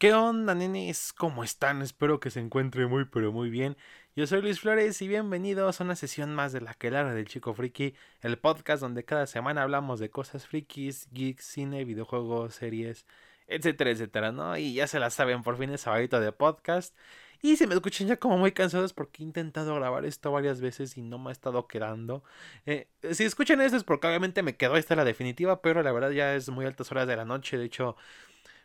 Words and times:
¿Qué 0.00 0.14
onda, 0.14 0.54
nenes? 0.54 1.12
¿Cómo 1.12 1.44
están? 1.44 1.82
Espero 1.82 2.20
que 2.20 2.30
se 2.30 2.40
encuentren 2.40 2.88
muy, 2.88 3.04
pero 3.04 3.32
muy 3.32 3.50
bien. 3.50 3.76
Yo 4.16 4.26
soy 4.26 4.40
Luis 4.40 4.58
Flores 4.58 5.02
y 5.02 5.08
bienvenidos 5.08 5.78
a 5.78 5.84
una 5.84 5.94
sesión 5.94 6.34
más 6.34 6.52
de 6.52 6.62
La 6.62 6.72
Quelara 6.72 7.12
del 7.12 7.28
Chico 7.28 7.52
Friki, 7.52 7.94
el 8.22 8.38
podcast 8.38 8.80
donde 8.80 9.04
cada 9.04 9.26
semana 9.26 9.62
hablamos 9.62 10.00
de 10.00 10.08
cosas 10.08 10.46
frikis, 10.46 11.06
geeks, 11.12 11.44
cine, 11.44 11.84
videojuegos, 11.84 12.54
series, 12.54 13.04
etcétera, 13.46 13.90
etcétera, 13.90 14.32
¿no? 14.32 14.56
Y 14.56 14.72
ya 14.72 14.86
se 14.86 14.98
la 14.98 15.10
saben, 15.10 15.42
por 15.42 15.58
fin 15.58 15.68
es 15.68 15.82
sabadito 15.82 16.18
de 16.18 16.32
podcast. 16.32 16.96
Y 17.42 17.56
si 17.56 17.66
me 17.66 17.74
escuchan 17.74 18.06
ya 18.06 18.16
como 18.16 18.38
muy 18.38 18.52
cansados 18.52 18.94
porque 18.94 19.22
he 19.22 19.26
intentado 19.26 19.74
grabar 19.74 20.06
esto 20.06 20.32
varias 20.32 20.62
veces 20.62 20.96
y 20.96 21.02
no 21.02 21.18
me 21.18 21.28
ha 21.28 21.32
estado 21.32 21.66
quedando. 21.66 22.24
Eh, 22.64 22.88
si 23.12 23.24
escuchan 23.24 23.60
esto 23.60 23.76
es 23.76 23.84
porque 23.84 24.06
obviamente 24.06 24.42
me 24.42 24.56
quedó 24.56 24.76
esta 24.76 24.96
la 24.96 25.04
definitiva, 25.04 25.60
pero 25.60 25.82
la 25.82 25.92
verdad 25.92 26.10
ya 26.10 26.34
es 26.34 26.48
muy 26.48 26.64
altas 26.64 26.90
horas 26.90 27.06
de 27.06 27.16
la 27.16 27.26
noche. 27.26 27.58
De 27.58 27.66
hecho, 27.66 27.96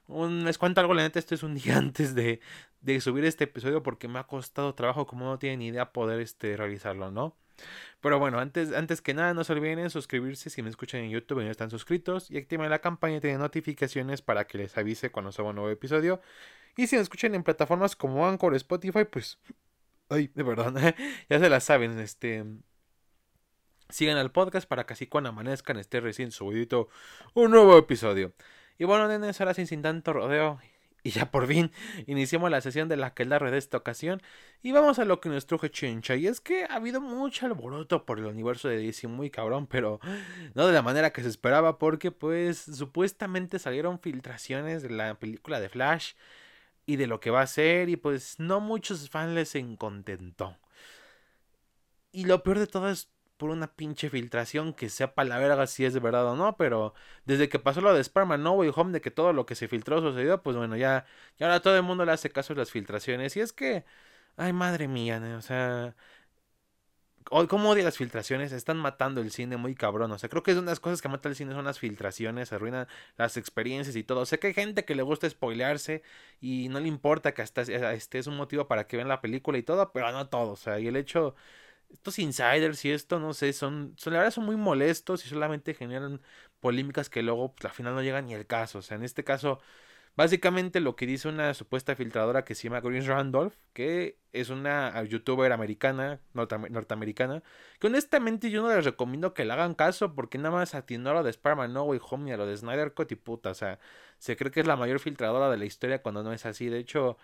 un, 0.08 0.46
les 0.46 0.58
cuento 0.58 0.82
algo, 0.82 0.94
la 0.94 1.04
neta, 1.04 1.20
esto 1.20 1.36
es 1.36 1.44
un 1.44 1.56
día 1.56 1.78
antes 1.78 2.16
de, 2.16 2.40
de 2.82 3.02
subir 3.02 3.26
este 3.26 3.46
episodio 3.46 3.84
porque 3.84 4.08
me 4.08 4.20
ha 4.20 4.24
costado 4.26 4.76
trabajo, 4.76 5.06
como 5.08 5.26
no 5.26 5.40
tienen 5.40 5.60
ni 5.60 5.68
idea, 5.68 5.92
poder 5.92 6.20
este, 6.20 6.58
realizarlo, 6.58 7.12
¿no? 7.12 7.36
Pero 8.02 8.20
bueno, 8.20 8.40
antes, 8.40 8.74
antes 8.74 9.02
que 9.02 9.14
nada, 9.14 9.34
no 9.34 9.44
se 9.44 9.54
olviden 9.54 9.90
suscribirse 9.90 10.50
si 10.50 10.62
me 10.62 10.70
escuchan 10.70 11.02
en 11.02 11.10
YouTube 11.10 11.42
y 11.42 11.46
no 11.46 11.52
están 11.52 11.70
suscritos. 11.70 12.30
Y 12.30 12.38
activen 12.38 12.70
la 12.70 12.80
campaña 12.80 13.20
de 13.20 13.38
notificaciones 13.38 14.22
para 14.22 14.46
que 14.46 14.58
les 14.58 14.78
avise 14.78 15.12
cuando 15.12 15.32
suba 15.32 15.50
un 15.50 15.56
nuevo 15.56 15.72
episodio. 15.72 16.22
Y 16.78 16.88
si 16.88 16.96
me 16.96 17.02
escuchan 17.02 17.36
en 17.36 17.44
plataformas 17.44 17.96
como 17.96 18.28
Anchor, 18.28 18.56
Spotify, 18.56 19.06
pues. 19.06 19.40
Ay, 20.10 20.30
de 20.36 20.44
verdad, 20.44 20.74
ya 21.30 21.40
se 21.40 21.50
la 21.50 21.60
saben, 21.60 22.00
este. 22.00 22.46
Sigan 23.90 24.18
al 24.18 24.32
podcast 24.32 24.68
para 24.68 24.86
que 24.86 24.94
así 24.94 25.08
cuando 25.08 25.30
amanezcan 25.30 25.78
esté 25.78 26.00
recién 26.00 26.32
subidito 26.32 26.90
un 27.34 27.52
nuevo 27.52 27.78
episodio. 27.78 28.34
Y 28.78 28.84
bueno, 28.86 29.08
nenes, 29.08 29.40
ahora 29.40 29.54
sin, 29.54 29.68
sin 29.68 29.82
tanto 29.82 30.14
rodeo. 30.14 30.60
Y 31.06 31.12
ya 31.12 31.30
por 31.30 31.46
fin 31.46 31.72
iniciamos 32.08 32.50
la 32.50 32.62
sesión 32.62 32.90
de 32.90 32.98
la 32.98 33.14
que 33.14 33.26
la 33.26 33.38
de 33.38 33.60
esta 33.60 33.78
ocasión. 33.78 34.24
Y 34.64 34.72
vamos 34.72 34.98
a 34.98 35.06
lo 35.06 35.22
que 35.22 35.30
nos 35.30 35.46
truje 35.46 35.70
Chincha. 35.70 36.16
Y 36.16 36.26
es 36.26 36.42
que 36.42 36.66
ha 36.66 36.78
habido 36.78 37.00
mucho 37.00 37.46
alboroto 37.46 38.08
por 38.08 38.18
el 38.18 38.26
universo 38.26 38.70
de 38.70 38.78
DC, 38.78 39.08
muy 39.08 39.30
cabrón, 39.30 39.68
pero 39.68 40.00
no 40.56 40.66
de 40.66 40.74
la 40.74 40.82
manera 40.82 41.14
que 41.14 41.22
se 41.22 41.30
esperaba, 41.30 41.78
porque 41.78 42.10
pues 42.10 42.58
supuestamente 42.58 43.60
salieron 43.60 44.00
filtraciones 44.00 44.82
de 44.82 44.90
la 44.90 45.20
película 45.20 45.60
de 45.60 45.70
Flash 45.70 46.14
y 46.88 46.96
de 46.96 47.06
lo 47.06 47.20
que 47.20 47.30
va 47.30 47.42
a 47.42 47.48
ser. 47.48 47.90
Y 47.90 47.98
pues 47.98 48.40
no 48.40 48.60
muchos 48.60 49.08
fans 49.12 49.36
les 49.36 49.56
contentó. 49.78 50.58
Y 52.12 52.26
lo 52.26 52.42
peor 52.42 52.58
de 52.58 52.66
todo 52.66 52.90
es 52.90 53.12
por 53.38 53.50
una 53.50 53.68
pinche 53.76 54.10
filtración 54.10 54.74
que 54.74 54.90
sepa 54.90 55.24
la 55.26 55.38
verga 55.40 55.68
si 55.68 55.86
es 55.86 55.94
de 55.94 56.00
verdad 56.00 56.26
o 56.28 56.36
no, 56.36 56.58
pero 56.58 56.94
desde 57.26 57.50
que 57.50 57.60
pasó 57.60 57.82
lo 57.82 57.94
de 57.94 58.02
Spider-Man 58.02 58.44
No 58.44 58.54
Way 58.54 58.72
Home, 58.76 58.92
de 58.94 59.02
que 59.02 59.12
todo 59.12 59.34
lo 59.34 59.46
que 59.46 59.56
se 59.56 59.68
filtró 59.68 60.02
sucedió, 60.02 60.42
pues 60.44 60.56
bueno, 60.58 60.78
ya, 60.78 61.06
ya 61.38 61.48
ahora 61.48 61.62
todo 61.62 61.76
el 61.76 61.84
mundo 61.84 62.06
le 62.06 62.12
hace 62.14 62.30
caso 62.32 62.54
a 62.54 62.56
las 62.58 62.72
filtraciones. 62.72 63.36
Y 63.38 63.42
es 63.42 63.54
que, 63.54 63.86
ay 64.38 64.54
madre 64.54 64.88
mía, 64.88 65.22
o 65.38 65.42
sea, 65.42 65.96
¿cómo 67.50 67.70
odia 67.72 67.84
las 67.84 67.98
filtraciones? 67.98 68.52
Están 68.52 68.78
matando 68.78 69.22
el 69.22 69.32
cine 69.32 69.58
muy 69.58 69.76
cabrón. 69.76 70.12
O 70.12 70.20
sea, 70.20 70.30
creo 70.30 70.44
que 70.44 70.52
es 70.52 70.58
una 70.58 70.68
de 70.68 70.72
las 70.72 70.80
cosas 70.80 71.02
que 71.02 71.10
mata 71.10 71.30
el 71.30 71.36
cine 71.36 71.54
son 71.54 71.66
las 71.66 71.80
filtraciones, 71.80 72.54
arruinan 72.54 72.88
las 73.18 73.38
experiencias 73.38 73.96
y 73.96 74.04
todo. 74.04 74.26
Sé 74.26 74.40
que 74.40 74.48
hay 74.48 74.54
gente 74.54 74.86
que 74.86 74.96
le 74.96 75.02
gusta 75.04 75.30
spoilearse 75.30 76.04
y 76.40 76.70
no 76.70 76.80
le 76.80 76.88
importa 76.88 77.34
que 77.34 77.42
hasta 77.42 77.62
este 77.64 78.20
es 78.20 78.28
un 78.28 78.38
motivo 78.38 78.68
para 78.68 78.88
que 78.88 78.98
vean 78.98 79.10
la 79.10 79.22
película 79.22 79.58
y 79.58 79.64
todo, 79.64 79.92
pero 79.92 80.12
no 80.12 80.28
todo. 80.30 80.52
O 80.52 80.56
sea, 80.56 80.80
y 80.80 80.88
el 80.88 80.96
hecho 80.96 81.36
estos 81.92 82.20
insiders 82.20 82.84
y 82.86 82.92
esto, 82.92 83.20
no 83.20 83.34
sé, 83.34 83.54
son, 83.54 83.94
son, 83.98 84.14
la 84.14 84.20
verdad 84.20 84.34
son 84.34 84.46
muy 84.46 84.58
molestos 84.58 85.26
y 85.26 85.30
solamente 85.30 85.74
generan 85.74 86.22
polémicas 86.60 87.10
que 87.10 87.24
luego, 87.24 87.54
pues, 87.54 87.66
al 87.66 87.72
final 87.72 87.96
no 87.96 88.02
llegan 88.02 88.26
ni 88.28 88.34
al 88.36 88.48
caso. 88.48 88.80
O 88.80 88.82
sea, 88.82 88.98
en 88.98 89.04
este 89.04 89.24
caso, 89.24 89.60
básicamente 90.16 90.80
lo 90.80 90.96
que 90.96 91.06
dice 91.08 91.28
una 91.28 91.54
supuesta 91.54 91.96
filtradora 91.96 92.46
que 92.46 92.56
se 92.56 92.64
llama 92.64 92.82
Green 92.82 93.06
Randolph, 93.06 93.56
que 93.74 94.20
es 94.34 94.50
una 94.50 95.02
youtuber 95.04 95.52
americana, 95.52 96.20
norteamericana, 96.34 97.44
que 97.80 97.88
honestamente 97.88 98.50
yo 98.50 98.62
no 98.62 98.70
les 98.74 98.86
recomiendo 98.86 99.34
que 99.34 99.46
le 99.46 99.54
hagan 99.54 99.76
caso 99.76 100.16
porque 100.16 100.38
nada 100.38 100.52
más 100.52 100.76
atinó 100.76 101.12
a 101.12 101.14
lo 101.16 101.24
de 101.24 101.32
Spider-Man 101.32 101.74
No 101.74 101.84
Way 101.84 102.00
Home 102.10 102.30
y 102.30 102.34
a 102.34 102.38
lo 102.38 102.46
de 102.48 102.58
Snyder 102.58 102.94
Cut 102.94 103.12
y 103.12 103.20
o 103.26 103.54
sea, 103.54 103.80
se 104.20 104.36
cree 104.38 104.52
que 104.52 104.62
es 104.62 104.68
la 104.68 104.76
mayor 104.76 105.00
filtradora 105.00 105.50
de 105.50 105.58
la 105.58 105.66
historia 105.66 106.02
cuando 106.02 106.24
no 106.24 106.34
es 106.34 106.46
así. 106.46 106.68
De 106.70 106.80
hecho, 106.80 107.18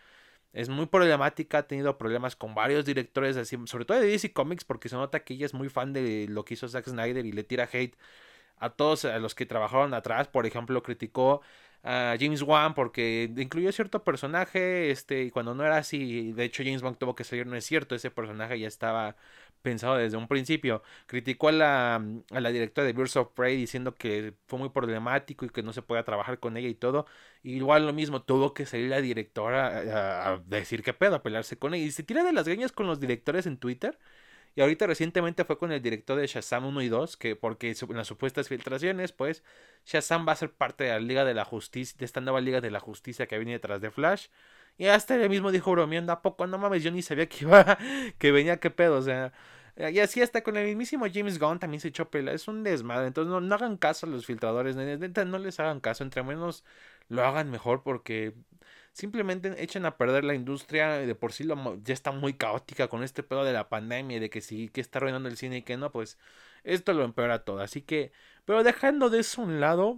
es 0.54 0.70
muy 0.70 0.86
problemática, 0.88 1.60
ha 1.60 1.68
tenido 1.68 1.98
problemas 1.98 2.36
con 2.36 2.54
varios 2.56 2.86
directores, 2.86 3.38
así, 3.38 3.58
sobre 3.66 3.86
todo 3.86 4.00
de 4.00 4.08
DC 4.08 4.34
Comics, 4.34 4.66
porque 4.66 4.90
se 4.90 4.96
nota 4.96 5.24
que 5.24 5.34
ella 5.36 5.46
es 5.46 5.54
muy 5.54 5.70
fan 5.70 5.94
de 5.94 6.28
lo 6.30 6.44
que 6.46 6.56
hizo 6.56 6.68
Zack 6.68 6.88
Snyder 6.90 7.26
y 7.26 7.32
le 7.32 7.44
tira 7.44 7.70
hate 7.72 7.96
a 8.58 8.70
todos 8.72 9.06
a 9.06 9.20
los 9.20 9.36
que 9.36 9.46
trabajaron 9.46 9.94
atrás. 9.94 10.28
Por 10.28 10.46
ejemplo, 10.46 10.84
criticó 10.84 11.42
a 11.84 12.16
James 12.20 12.42
Wan 12.44 12.74
porque 12.76 13.32
incluyó 13.38 13.72
cierto 13.72 14.04
personaje, 14.04 14.92
este, 14.92 15.24
y 15.24 15.32
cuando 15.32 15.56
no 15.56 15.66
era 15.66 15.78
así, 15.78 16.32
de 16.34 16.46
hecho 16.46 16.64
James 16.64 16.84
Wan 16.84 16.96
tuvo 16.96 17.16
que 17.16 17.24
salir, 17.24 17.48
no 17.48 17.56
es 17.56 17.66
cierto, 17.66 17.96
ese 17.96 18.12
personaje 18.12 18.60
ya 18.60 18.68
estaba 18.68 19.16
pensado 19.62 19.96
desde 19.98 20.18
un 20.18 20.28
principio. 20.28 20.84
Criticó 21.08 21.50
a 21.50 21.52
la, 21.52 21.96
a 21.96 22.40
la 22.40 22.52
directora 22.52 22.86
de 22.86 22.94
Birds 22.94 23.16
of 23.18 23.30
Prey 23.34 23.56
diciendo 23.58 23.96
que 23.96 24.34
fue 24.48 24.60
muy 24.60 24.70
problemático 24.70 25.46
y 25.46 25.50
que 25.50 25.64
no 25.64 25.74
se 25.74 25.82
podía 25.82 26.04
trabajar 26.04 26.40
con 26.40 26.58
ella 26.58 26.68
y 26.68 26.76
todo. 26.76 27.06
igual 27.44 27.86
lo 27.86 27.94
mismo, 27.94 28.22
tuvo 28.24 28.54
que 28.54 28.66
salir 28.66 28.90
la 28.90 29.02
directora 29.02 30.34
a, 30.34 30.38
decir 30.46 30.84
que 30.84 30.94
pedo, 30.94 31.16
a 31.16 31.24
pelearse 31.24 31.58
con 31.58 31.74
ella. 31.74 31.86
Y 31.86 31.92
se 31.92 32.04
tira 32.04 32.24
de 32.24 32.34
las 32.34 32.48
greñas 32.48 32.72
con 32.72 32.88
los 32.88 33.00
directores 33.00 33.46
en 33.46 33.58
Twitter. 33.58 33.98
Y 34.56 34.62
ahorita 34.62 34.86
recientemente 34.86 35.46
fue 35.46 35.58
con 35.58 35.72
el 35.72 35.82
director 35.82 36.20
de 36.20 36.28
Shazam 36.28 36.66
1 36.66 36.82
y 36.82 36.90
2, 36.90 37.18
que 37.18 37.36
porque 37.38 37.74
en 37.90 37.96
las 37.96 38.08
supuestas 38.08 38.50
filtraciones, 38.50 39.14
pues 39.14 39.44
Shazam 39.86 40.28
va 40.28 40.34
a 40.34 40.36
ser 40.36 40.52
parte 40.52 40.84
de 40.84 40.90
la 40.92 41.00
Liga 41.00 41.24
de 41.24 41.34
la 41.34 41.46
Justicia, 41.46 41.96
de 41.98 42.06
esta 42.06 42.20
nueva 42.22 42.42
Liga 42.42 42.60
de 42.60 42.72
la 42.72 42.80
Justicia 42.82 43.28
que 43.28 43.38
viene 43.38 43.54
detrás 43.54 43.80
de 43.82 43.92
Flash. 43.92 44.28
Y 44.78 44.88
hasta 44.88 45.16
él 45.16 45.30
mismo 45.30 45.52
dijo 45.52 45.72
bromeando, 45.72 46.12
¿a 46.14 46.22
poco? 46.22 46.48
No 46.48 46.58
mames, 46.58 46.84
yo 46.84 46.92
ni 46.92 47.02
sabía 47.02 47.28
que 47.28 47.46
iba, 47.46 47.78
que 48.18 48.32
venía, 48.32 48.60
qué 48.60 48.72
pedo, 48.72 48.98
o 48.98 49.02
sea. 49.02 49.32
Y 49.78 50.00
así 50.00 50.22
hasta 50.22 50.44
con 50.44 50.58
el 50.58 50.68
mismísimo 50.68 51.06
James 51.12 51.40
Gunn 51.40 51.60
también 51.60 51.80
se 51.82 51.88
echó 51.88 52.10
pela. 52.10 52.34
Es 52.34 52.48
un 52.48 52.64
desmadre. 52.64 53.08
Entonces 53.08 53.32
no, 53.32 53.56
hagan 53.56 53.78
caso 53.78 54.06
a 54.06 54.10
los 54.10 54.26
filtradores. 54.26 54.76
No 54.76 55.40
les 55.40 55.60
hagan 55.60 55.80
caso. 55.80 56.04
Entre 56.04 56.24
menos 56.24 56.64
lo 57.08 57.26
hagan 57.26 57.50
mejor 57.50 57.84
porque 57.84 58.36
simplemente 58.94 59.54
echan 59.64 59.86
a 59.86 59.98
perder 59.98 60.24
la 60.24 60.36
industria. 60.36 60.90
De 60.98 61.16
por 61.16 61.34
sí 61.34 61.44
lo, 61.46 61.78
ya 61.84 61.94
está 61.94 62.12
muy 62.12 62.34
caótica 62.34 62.90
con 62.90 63.04
este 63.04 63.24
pedo 63.24 63.44
de 63.44 63.54
la 63.54 63.70
pandemia. 63.70 64.20
De 64.20 64.30
que 64.30 64.42
sí, 64.42 64.70
que 64.70 64.82
está 64.82 65.00
arruinando 65.00 65.30
el 65.30 65.38
cine 65.38 65.58
y 65.58 65.62
que 65.64 65.78
no. 65.78 65.92
Pues 65.92 66.18
esto 66.64 66.94
lo 66.94 67.04
empeora 67.04 67.44
todo. 67.44 67.62
Así 67.62 67.82
que, 67.82 68.12
pero 68.46 68.64
dejando 68.64 69.10
de 69.10 69.20
eso 69.20 69.42
a 69.42 69.46
un 69.46 69.60
lado, 69.62 69.98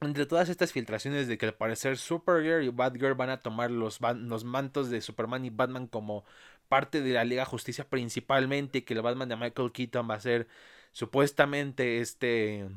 entre 0.00 0.26
todas 0.26 0.48
estas 0.48 0.72
filtraciones 0.72 1.28
de 1.28 1.38
que 1.38 1.46
al 1.46 1.54
parecer 1.54 1.98
Supergirl 1.98 2.64
y 2.64 2.68
Batgirl 2.68 3.14
van 3.14 3.30
a 3.30 3.40
tomar 3.40 3.70
los, 3.70 4.00
los 4.00 4.44
mantos 4.44 4.90
de 4.90 5.00
Superman 5.00 5.44
y 5.44 5.50
Batman 5.50 5.86
como 5.88 6.24
parte 6.68 7.00
de 7.02 7.12
la 7.14 7.24
Liga 7.24 7.44
Justicia 7.44 7.88
principalmente, 7.88 8.84
que 8.84 8.94
el 8.94 9.02
Batman 9.02 9.28
de 9.28 9.36
Michael 9.36 9.72
Keaton 9.72 10.08
va 10.08 10.14
a 10.14 10.20
ser 10.20 10.48
supuestamente 10.92 12.00
este 12.00 12.68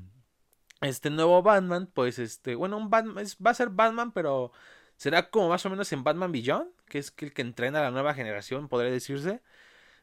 este 0.82 1.10
nuevo 1.12 1.42
Batman, 1.44 1.88
pues 1.94 2.20
este, 2.20 2.56
bueno, 2.56 2.78
un 2.78 2.90
Batman, 2.90 3.26
va 3.46 3.52
a 3.52 3.54
ser 3.54 3.70
Batman, 3.70 4.12
pero 4.12 4.52
será 4.98 5.30
como 5.30 5.50
más 5.50 5.66
o 5.66 5.70
menos 5.70 5.92
en 5.94 6.04
Batman 6.04 6.32
Beyond, 6.32 6.72
que 6.88 7.00
es 7.00 7.14
el 7.20 7.34
que 7.34 7.42
entrena 7.44 7.80
a 7.80 7.84
la 7.84 7.92
nueva 7.92 8.14
generación, 8.14 8.68
podría 8.68 8.92
decirse. 8.92 9.42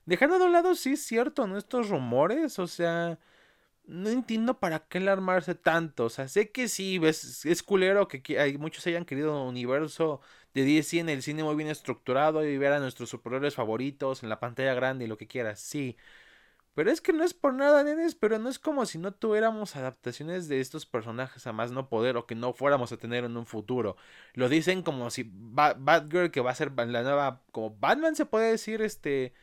Dejando 0.06 0.38
de 0.38 0.46
un 0.46 0.52
lado, 0.52 0.74
sí 0.74 0.94
es 0.94 1.04
cierto, 1.04 1.46
¿no? 1.46 1.58
Estos 1.58 1.88
rumores, 1.90 2.58
o 2.58 2.66
sea, 2.66 3.18
no 3.88 4.10
entiendo 4.10 4.60
para 4.60 4.80
qué 4.86 4.98
alarmarse 4.98 5.54
tanto. 5.54 6.04
O 6.06 6.10
sea, 6.10 6.28
sé 6.28 6.50
que 6.52 6.68
sí, 6.68 6.98
ves, 6.98 7.44
es 7.46 7.62
culero 7.62 8.08
que 8.08 8.38
hay, 8.38 8.58
muchos 8.58 8.86
hayan 8.86 9.04
querido 9.04 9.42
un 9.42 9.48
universo 9.48 10.20
de 10.54 10.64
DC 10.64 11.00
en 11.00 11.08
el 11.08 11.22
cine 11.22 11.42
muy 11.44 11.56
bien 11.56 11.68
estructurado 11.68 12.44
y 12.44 12.58
ver 12.58 12.72
a 12.72 12.80
nuestros 12.80 13.10
superhéroes 13.10 13.54
favoritos 13.54 14.22
en 14.22 14.28
la 14.28 14.40
pantalla 14.40 14.74
grande 14.74 15.06
y 15.06 15.08
lo 15.08 15.16
que 15.18 15.26
quieras, 15.26 15.60
sí. 15.60 15.96
Pero 16.74 16.92
es 16.92 17.00
que 17.00 17.12
no 17.12 17.24
es 17.24 17.34
por 17.34 17.54
nada, 17.54 17.82
nenes, 17.82 18.14
pero 18.14 18.38
no 18.38 18.48
es 18.48 18.58
como 18.60 18.86
si 18.86 18.98
no 18.98 19.12
tuviéramos 19.12 19.74
adaptaciones 19.76 20.48
de 20.48 20.60
estos 20.60 20.86
personajes 20.86 21.46
a 21.46 21.52
más 21.52 21.72
no 21.72 21.88
poder 21.88 22.16
o 22.16 22.26
que 22.26 22.36
no 22.36 22.52
fuéramos 22.52 22.92
a 22.92 22.98
tener 22.98 23.24
en 23.24 23.36
un 23.36 23.46
futuro. 23.46 23.96
Lo 24.34 24.48
dicen 24.48 24.82
como 24.82 25.10
si 25.10 25.28
Batgirl, 25.32 26.30
que 26.30 26.40
va 26.40 26.52
a 26.52 26.54
ser 26.54 26.72
la 26.76 27.02
nueva, 27.02 27.42
como 27.52 27.76
Batman 27.78 28.14
se 28.14 28.26
puede 28.26 28.50
decir, 28.52 28.82
este 28.82 29.34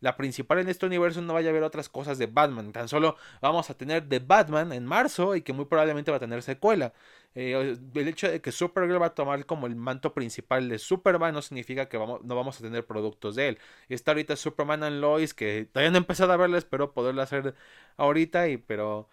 la 0.00 0.16
principal 0.16 0.58
en 0.58 0.68
este 0.68 0.86
universo 0.86 1.20
no 1.22 1.34
vaya 1.34 1.48
a 1.48 1.50
haber 1.50 1.62
otras 1.62 1.88
cosas 1.88 2.18
de 2.18 2.26
Batman. 2.26 2.72
Tan 2.72 2.88
solo 2.88 3.16
vamos 3.40 3.70
a 3.70 3.74
tener 3.76 4.04
de 4.04 4.18
Batman 4.18 4.72
en 4.72 4.84
marzo 4.86 5.36
y 5.36 5.42
que 5.42 5.52
muy 5.52 5.64
probablemente 5.66 6.10
va 6.10 6.18
a 6.18 6.20
tener 6.20 6.42
secuela. 6.42 6.92
Eh, 7.34 7.76
el 7.94 8.08
hecho 8.08 8.30
de 8.30 8.40
que 8.40 8.50
Supergirl 8.50 9.00
va 9.00 9.06
a 9.06 9.14
tomar 9.14 9.44
como 9.44 9.66
el 9.66 9.76
manto 9.76 10.14
principal 10.14 10.68
de 10.70 10.78
Superman 10.78 11.34
no 11.34 11.42
significa 11.42 11.86
que 11.86 11.98
vamos, 11.98 12.24
no 12.24 12.34
vamos 12.34 12.58
a 12.58 12.62
tener 12.62 12.86
productos 12.86 13.34
de 13.36 13.48
él. 13.48 13.58
Está 13.90 14.12
ahorita 14.12 14.36
Superman 14.36 14.82
and 14.82 15.00
Lois 15.00 15.34
que 15.34 15.68
todavía 15.70 15.90
no 15.90 15.98
he 15.98 16.00
empezado 16.00 16.32
a 16.32 16.36
verla, 16.38 16.56
espero 16.56 16.92
poderlo 16.94 17.20
hacer 17.20 17.54
ahorita, 17.98 18.48
y, 18.48 18.56
pero 18.56 19.10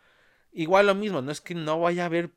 igual 0.54 0.88
lo 0.88 0.96
mismo, 0.96 1.22
no 1.22 1.32
es 1.32 1.42
que 1.42 1.56
no 1.56 1.80
vaya 1.82 2.04
a 2.04 2.06
haber 2.08 2.32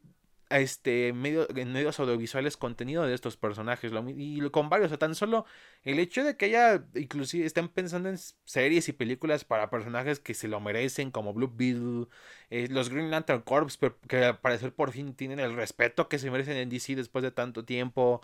este 0.51 1.13
medio, 1.13 1.49
en 1.57 1.73
medios 1.73 1.99
audiovisuales 1.99 2.57
contenido 2.57 3.05
de 3.05 3.15
estos 3.15 3.37
personajes 3.37 3.93
y 4.17 4.41
con 4.51 4.69
varios, 4.69 4.93
o 4.93 4.99
tan 4.99 5.15
solo 5.15 5.45
el 5.83 5.99
hecho 5.99 6.25
de 6.25 6.37
que 6.37 6.47
haya 6.47 6.85
inclusive 6.95 7.47
estén 7.47 7.69
pensando 7.69 8.09
en 8.09 8.19
series 8.45 8.89
y 8.89 8.93
películas 8.93 9.45
para 9.45 9.71
personajes 9.71 10.21
que 10.21 10.35
se 10.35 10.49
lo 10.49 10.61
merecen 10.61 11.11
como 11.11 11.33
Blue 11.35 11.53
Beetle, 11.55 12.07
eh, 12.51 12.69
los 12.71 12.89
Green 12.91 13.11
Lantern 13.11 13.43
Corps 13.43 13.79
que 14.09 14.25
al 14.25 14.41
parecer 14.41 14.73
por 14.75 14.93
fin 14.93 15.15
tienen 15.15 15.41
el 15.41 15.55
respeto 15.57 16.09
que 16.09 16.19
se 16.19 16.31
merecen 16.31 16.57
en 16.57 16.69
DC 16.69 16.95
después 16.97 17.23
de 17.23 17.31
tanto 17.33 17.65
tiempo. 17.65 18.21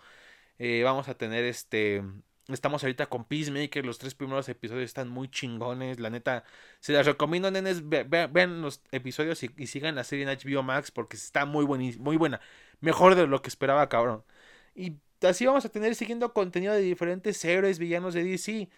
Eh, 0.59 0.83
vamos 0.83 1.07
a 1.09 1.17
tener 1.17 1.43
este 1.45 2.03
Estamos 2.49 2.83
ahorita 2.83 3.05
con 3.05 3.23
Peacemaker, 3.23 3.85
los 3.85 3.99
tres 3.99 4.15
primeros 4.15 4.49
episodios 4.49 4.83
están 4.83 5.07
muy 5.07 5.29
chingones, 5.29 5.99
la 6.01 6.09
neta, 6.09 6.43
se 6.81 6.91
las 6.91 7.05
recomiendo, 7.05 7.49
nenes, 7.49 7.87
vean 7.87 8.61
los 8.61 8.81
episodios 8.91 9.43
y, 9.43 9.67
sigan 9.67 9.95
la 9.95 10.03
serie 10.03 10.29
en 10.29 10.37
HBO 10.37 10.61
Max 10.61 10.91
porque 10.91 11.15
está 11.15 11.45
muy, 11.45 11.65
muy 11.65 12.17
buena, 12.17 12.41
mejor 12.81 13.15
de 13.15 13.27
lo 13.27 13.41
que 13.41 13.47
esperaba, 13.47 13.87
cabrón. 13.87 14.25
Y 14.75 14.97
así 15.21 15.45
vamos 15.45 15.63
a 15.63 15.69
tener 15.69 15.95
siguiendo 15.95 16.33
contenido 16.33 16.73
de 16.73 16.81
diferentes 16.81 17.43
héroes, 17.45 17.79
villanos 17.79 18.13
de 18.13 18.23
DC 18.25 18.69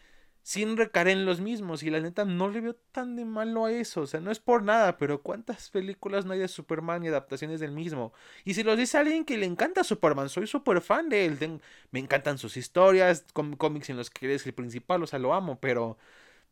sin 0.45 0.77
recaer 0.77 1.07
en 1.07 1.25
los 1.25 1.41
mismos. 1.41 1.81
Y 1.81 1.89
la 1.89 1.99
neta 1.99 2.23
no 2.23 2.49
le 2.49 2.61
veo 2.61 2.75
tan 2.91 3.15
de 3.15 3.25
malo 3.25 3.65
a 3.65 3.71
eso. 3.71 4.01
O 4.01 4.07
sea, 4.07 4.19
no 4.19 4.29
es 4.31 4.39
por 4.39 4.61
nada, 4.63 4.95
pero 4.97 5.23
¿cuántas 5.23 5.71
películas 5.71 6.25
no 6.25 6.33
hay 6.33 6.39
de 6.39 6.47
Superman 6.47 7.03
y 7.03 7.07
adaptaciones 7.07 7.59
del 7.59 7.71
mismo? 7.71 8.13
Y 8.43 8.53
si 8.53 8.63
lo 8.63 8.75
dice 8.75 8.99
alguien 8.99 9.25
que 9.25 9.37
le 9.37 9.47
encanta 9.47 9.83
Superman, 9.83 10.29
soy 10.29 10.45
súper 10.45 10.81
fan 10.81 11.09
de 11.09 11.25
él. 11.25 11.61
me 11.91 11.99
encantan 11.99 12.37
sus 12.37 12.57
historias, 12.57 13.25
cómics 13.57 13.89
en 13.89 13.97
los 13.97 14.11
que 14.11 14.27
eres 14.27 14.45
el 14.45 14.53
principal, 14.53 15.01
o 15.03 15.07
sea, 15.07 15.17
lo 15.19 15.33
amo, 15.33 15.59
pero 15.59 15.97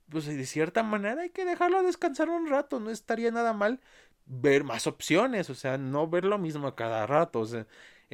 pues 0.10 0.26
de 0.26 0.46
cierta 0.46 0.84
manera 0.84 1.22
hay 1.24 1.30
que 1.32 1.46
dejarlo 1.46 1.84
descansar 1.84 2.30
un 2.30 2.48
rato. 2.48 2.80
No 2.80 2.90
estaría 2.90 3.32
nada 3.32 3.54
mal 3.54 3.80
ver 4.26 4.64
más 4.64 4.88
opciones, 4.88 5.50
o 5.50 5.56
sea, 5.56 5.78
no 5.78 6.08
ver 6.08 6.26
lo 6.26 6.38
mismo 6.40 6.76
cada 6.76 7.06
rato. 7.08 7.42
O 7.42 7.46
sea, 7.46 7.68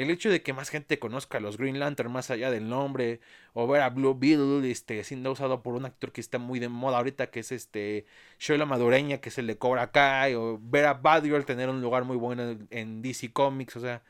el 0.04 0.10
hecho 0.12 0.30
de 0.30 0.42
que 0.42 0.54
más 0.54 0.70
gente 0.70 0.98
conozca 0.98 1.40
a 1.40 1.42
los 1.42 1.58
Green 1.58 1.78
Lantern 1.78 2.10
más 2.12 2.32
allá 2.32 2.50
del 2.52 2.70
nombre, 2.70 3.20
o 3.54 3.68
ver 3.68 3.82
a 3.82 3.90
Blue 3.90 4.18
Beetle 4.18 4.72
este, 4.72 5.04
siendo 5.04 5.30
usado 5.32 5.62
por 5.62 5.76
un 5.76 5.86
actor 5.86 6.14
que 6.14 6.22
está 6.22 6.40
muy 6.40 6.60
de 6.60 6.70
moda 6.70 6.98
ahorita, 6.98 7.32
que 7.32 7.42
es 7.42 7.52
este 7.52 8.06
Shola 8.40 8.66
Madureña, 8.66 9.18
que 9.20 9.30
se 9.30 9.42
le 9.42 9.58
cobra 9.58 9.84
acá, 9.84 10.26
o 10.38 10.58
ver 10.62 10.86
a 10.86 10.94
Batgirl 10.94 11.44
tener 11.44 11.68
un 11.68 11.82
lugar 11.82 12.06
muy 12.06 12.16
bueno 12.16 12.58
en 12.70 13.02
DC 13.02 13.34
Comics, 13.34 13.76
o 13.76 13.82
sea, 13.82 14.02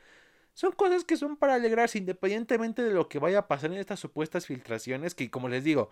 son 0.54 0.72
cosas 0.72 1.04
que 1.04 1.16
son 1.16 1.36
para 1.36 1.54
alegrarse 1.54 1.98
independientemente 1.98 2.82
de 2.82 2.92
lo 2.92 3.08
que 3.08 3.18
vaya 3.18 3.40
a 3.40 3.48
pasar 3.48 3.72
en 3.72 3.78
estas 3.78 3.98
supuestas 3.98 4.46
filtraciones, 4.46 5.14
que 5.16 5.28
como 5.30 5.48
les 5.48 5.64
digo, 5.64 5.90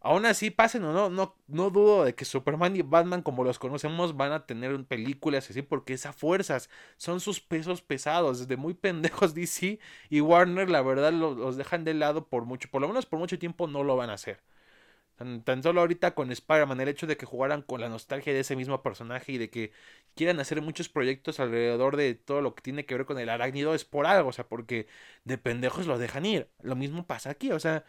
Aún 0.00 0.26
así, 0.26 0.50
pasen 0.50 0.84
o 0.84 0.92
no, 0.92 1.10
no, 1.10 1.34
no 1.48 1.70
dudo 1.70 2.04
de 2.04 2.14
que 2.14 2.24
Superman 2.24 2.76
y 2.76 2.82
Batman, 2.82 3.22
como 3.22 3.42
los 3.42 3.58
conocemos, 3.58 4.16
van 4.16 4.30
a 4.32 4.46
tener 4.46 4.84
películas 4.84 5.50
así, 5.50 5.60
porque 5.62 5.92
esas 5.92 6.14
fuerzas 6.14 6.70
son 6.96 7.20
sus 7.20 7.40
pesos 7.40 7.82
pesados. 7.82 8.38
Desde 8.38 8.56
muy 8.56 8.74
pendejos 8.74 9.34
DC 9.34 9.80
y 10.08 10.20
Warner, 10.20 10.70
la 10.70 10.82
verdad, 10.82 11.12
los, 11.12 11.56
dejan 11.56 11.84
de 11.84 11.94
lado 11.94 12.28
por 12.28 12.44
mucho, 12.44 12.70
por 12.70 12.80
lo 12.80 12.88
menos 12.88 13.06
por 13.06 13.18
mucho 13.18 13.38
tiempo 13.38 13.66
no 13.66 13.82
lo 13.82 13.96
van 13.96 14.10
a 14.10 14.14
hacer. 14.14 14.40
Tan, 15.44 15.62
solo 15.64 15.80
ahorita 15.80 16.14
con 16.14 16.30
Spider-Man, 16.30 16.80
el 16.80 16.88
hecho 16.88 17.06
de 17.08 17.16
que 17.16 17.26
jugaran 17.26 17.62
con 17.62 17.80
la 17.80 17.88
nostalgia 17.88 18.32
de 18.32 18.40
ese 18.40 18.54
mismo 18.54 18.82
personaje 18.82 19.32
y 19.32 19.38
de 19.38 19.50
que 19.50 19.72
quieran 20.14 20.38
hacer 20.38 20.62
muchos 20.62 20.88
proyectos 20.88 21.40
alrededor 21.40 21.96
de 21.96 22.14
todo 22.14 22.40
lo 22.40 22.54
que 22.54 22.62
tiene 22.62 22.86
que 22.86 22.94
ver 22.94 23.04
con 23.06 23.18
el 23.18 23.28
arácnido 23.28 23.74
es 23.74 23.84
por 23.84 24.06
algo, 24.06 24.28
o 24.28 24.32
sea, 24.32 24.46
porque 24.48 24.86
de 25.24 25.38
pendejos 25.38 25.86
lo 25.86 25.98
dejan 25.98 26.24
ir. 26.24 26.48
Lo 26.62 26.76
mismo 26.76 27.06
pasa 27.06 27.30
aquí, 27.30 27.50
o 27.50 27.58
sea 27.58 27.84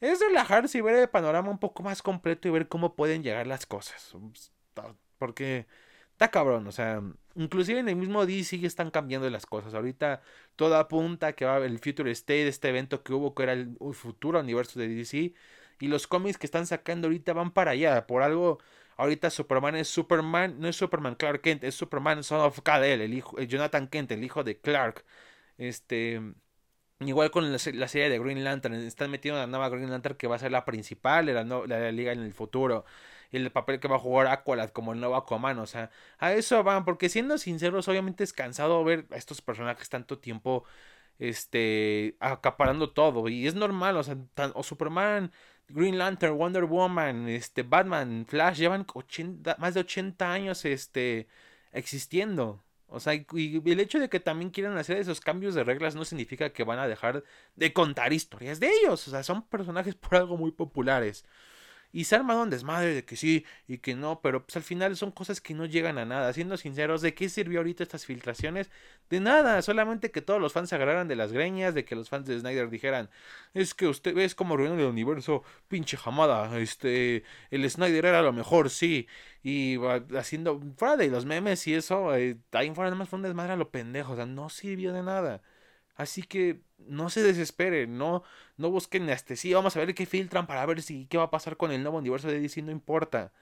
es 0.00 0.20
relajarse 0.20 0.78
y 0.78 0.80
ver 0.80 0.96
el 0.96 1.08
panorama 1.08 1.50
un 1.50 1.58
poco 1.58 1.82
más 1.82 2.02
completo 2.02 2.48
y 2.48 2.50
ver 2.50 2.68
cómo 2.68 2.94
pueden 2.94 3.22
llegar 3.22 3.46
las 3.46 3.66
cosas. 3.66 4.14
Porque 5.18 5.66
está 6.12 6.30
cabrón, 6.30 6.66
o 6.66 6.72
sea, 6.72 7.02
inclusive 7.34 7.80
en 7.80 7.88
el 7.88 7.96
mismo 7.96 8.26
DC 8.26 8.64
están 8.66 8.90
cambiando 8.90 9.28
las 9.30 9.46
cosas. 9.46 9.74
Ahorita 9.74 10.22
todo 10.56 10.76
apunta 10.76 11.34
que 11.34 11.44
va 11.44 11.58
el 11.58 11.78
Future 11.78 12.10
State, 12.12 12.48
este 12.48 12.68
evento 12.70 13.02
que 13.02 13.12
hubo 13.12 13.34
que 13.34 13.42
era 13.44 13.52
el 13.52 13.76
futuro 13.94 14.40
universo 14.40 14.78
de 14.80 14.88
DC. 14.88 15.34
Y 15.80 15.88
los 15.88 16.06
cómics 16.06 16.38
que 16.38 16.46
están 16.46 16.66
sacando 16.66 17.08
ahorita 17.08 17.32
van 17.34 17.50
para 17.52 17.72
allá. 17.72 18.06
Por 18.06 18.22
algo, 18.22 18.58
ahorita 18.96 19.30
Superman 19.30 19.76
es 19.76 19.88
Superman, 19.88 20.58
no 20.58 20.68
es 20.68 20.76
Superman 20.76 21.14
Clark 21.16 21.42
Kent, 21.42 21.64
es 21.64 21.74
Superman 21.74 22.22
Son 22.24 22.40
of 22.40 22.60
Kal-El, 22.62 23.02
el 23.02 23.14
hijo, 23.14 23.40
Jonathan 23.42 23.88
Kent, 23.88 24.12
el 24.12 24.24
hijo 24.24 24.44
de 24.44 24.58
Clark. 24.58 25.04
Este, 25.58 26.20
Igual 27.00 27.30
con 27.30 27.52
la, 27.52 27.58
serie 27.58 28.08
de 28.08 28.18
Green 28.18 28.42
Lantern, 28.42 28.74
están 28.74 29.10
metiendo 29.10 29.38
la 29.38 29.46
nueva 29.46 29.68
Green 29.68 29.90
Lantern 29.90 30.16
que 30.16 30.26
va 30.28 30.36
a 30.36 30.38
ser 30.38 30.50
la 30.50 30.64
principal 30.64 31.26
de 31.26 31.34
la, 31.34 31.44
la, 31.44 31.92
liga 31.92 32.12
en 32.12 32.20
el 32.20 32.32
futuro. 32.32 32.86
Y 33.30 33.36
el 33.36 33.52
papel 33.52 33.80
que 33.80 33.88
va 33.88 33.96
a 33.96 33.98
jugar 33.98 34.28
Aqualad 34.28 34.70
como 34.70 34.94
el 34.94 35.00
nuevo 35.00 35.16
Aquaman, 35.16 35.58
o 35.58 35.66
sea, 35.66 35.90
a 36.18 36.32
eso 36.32 36.62
van, 36.62 36.84
porque 36.86 37.08
siendo 37.10 37.36
sinceros, 37.36 37.88
obviamente 37.88 38.24
es 38.24 38.32
cansado 38.32 38.82
ver 38.82 39.06
a 39.10 39.16
estos 39.16 39.42
personajes 39.42 39.90
tanto 39.90 40.18
tiempo, 40.18 40.64
este, 41.18 42.16
acaparando 42.20 42.90
todo. 42.92 43.28
Y 43.28 43.46
es 43.46 43.54
normal, 43.54 43.96
o 43.98 44.02
sea, 44.02 44.16
o 44.54 44.62
Superman, 44.62 45.32
Green 45.68 45.98
Lantern, 45.98 46.36
Wonder 46.38 46.64
Woman, 46.64 47.28
este, 47.28 47.62
Batman, 47.62 48.26
Flash, 48.28 48.58
llevan 48.58 48.86
más 49.58 49.74
de 49.74 49.80
80 49.80 50.32
años, 50.32 50.64
este, 50.64 51.28
existiendo. 51.72 52.65
O 52.88 53.00
sea, 53.00 53.14
y 53.14 53.62
el 53.64 53.80
hecho 53.80 53.98
de 53.98 54.08
que 54.08 54.20
también 54.20 54.50
quieran 54.50 54.78
hacer 54.78 54.96
esos 54.98 55.20
cambios 55.20 55.54
de 55.54 55.64
reglas 55.64 55.96
no 55.96 56.04
significa 56.04 56.50
que 56.52 56.64
van 56.64 56.78
a 56.78 56.86
dejar 56.86 57.24
de 57.56 57.72
contar 57.72 58.12
historias 58.12 58.60
de 58.60 58.70
ellos. 58.70 59.06
O 59.08 59.10
sea, 59.10 59.22
son 59.22 59.42
personajes 59.48 59.94
por 59.96 60.16
algo 60.16 60.36
muy 60.36 60.52
populares. 60.52 61.24
Y 61.92 62.04
se 62.04 62.14
ha 62.14 62.18
armado 62.18 62.42
un 62.42 62.50
desmadre 62.50 62.94
de 62.94 63.04
que 63.04 63.16
sí 63.16 63.44
y 63.68 63.78
que 63.78 63.94
no, 63.94 64.20
pero 64.20 64.44
pues 64.44 64.56
al 64.56 64.62
final 64.62 64.96
son 64.96 65.10
cosas 65.10 65.40
que 65.40 65.54
no 65.54 65.66
llegan 65.66 65.98
a 65.98 66.04
nada. 66.04 66.32
Siendo 66.32 66.56
sinceros, 66.56 67.02
¿de 67.02 67.14
qué 67.14 67.28
sirvió 67.28 67.60
ahorita 67.60 67.82
estas 67.82 68.04
filtraciones? 68.06 68.70
De 69.10 69.20
nada, 69.20 69.62
solamente 69.62 70.10
que 70.10 70.22
todos 70.22 70.40
los 70.40 70.52
fans 70.52 70.68
se 70.68 70.74
agarraran 70.74 71.08
de 71.08 71.16
las 71.16 71.32
greñas, 71.32 71.74
de 71.74 71.84
que 71.84 71.94
los 71.94 72.08
fans 72.08 72.26
de 72.26 72.38
Snyder 72.38 72.68
dijeran, 72.70 73.08
es 73.54 73.74
que 73.74 73.86
usted 73.86 74.14
ves 74.14 74.34
como 74.34 74.56
ruido 74.56 74.74
el 74.74 74.84
universo, 74.84 75.42
pinche 75.68 75.96
jamada, 75.96 76.58
este, 76.58 77.24
el 77.50 77.68
Snyder 77.70 78.06
era 78.06 78.22
lo 78.22 78.32
mejor, 78.32 78.70
sí. 78.70 79.06
Y 79.42 79.78
haciendo, 80.16 80.60
fuera 80.76 80.96
de 80.96 81.08
los 81.08 81.24
memes 81.24 81.66
y 81.66 81.74
eso, 81.74 82.14
eh, 82.16 82.36
ahí 82.52 82.74
fuera 82.74 82.90
nada 82.90 82.98
más 82.98 83.08
fue 83.08 83.18
un 83.18 83.22
desmadre 83.22 83.52
a 83.52 83.56
lo 83.56 83.70
pendejo, 83.70 84.12
o 84.12 84.16
sea, 84.16 84.26
no 84.26 84.48
sirvió 84.50 84.92
de 84.92 85.02
nada. 85.02 85.42
Así 85.96 86.22
que 86.22 86.60
no 86.78 87.10
se 87.10 87.22
desesperen, 87.22 87.98
no, 87.98 88.22
no 88.56 88.70
busquen 88.70 89.08
este, 89.08 89.36
sí, 89.36 89.52
vamos 89.54 89.76
a 89.76 89.80
ver 89.80 89.94
qué 89.94 90.06
filtran 90.06 90.46
para 90.46 90.64
ver 90.66 90.82
si 90.82 91.06
qué 91.06 91.18
va 91.18 91.24
a 91.24 91.30
pasar 91.30 91.56
con 91.56 91.72
el 91.72 91.82
nuevo 91.82 91.98
universo 91.98 92.28
de 92.28 92.40
DC, 92.40 92.62
no 92.62 92.70
importa. 92.70 93.32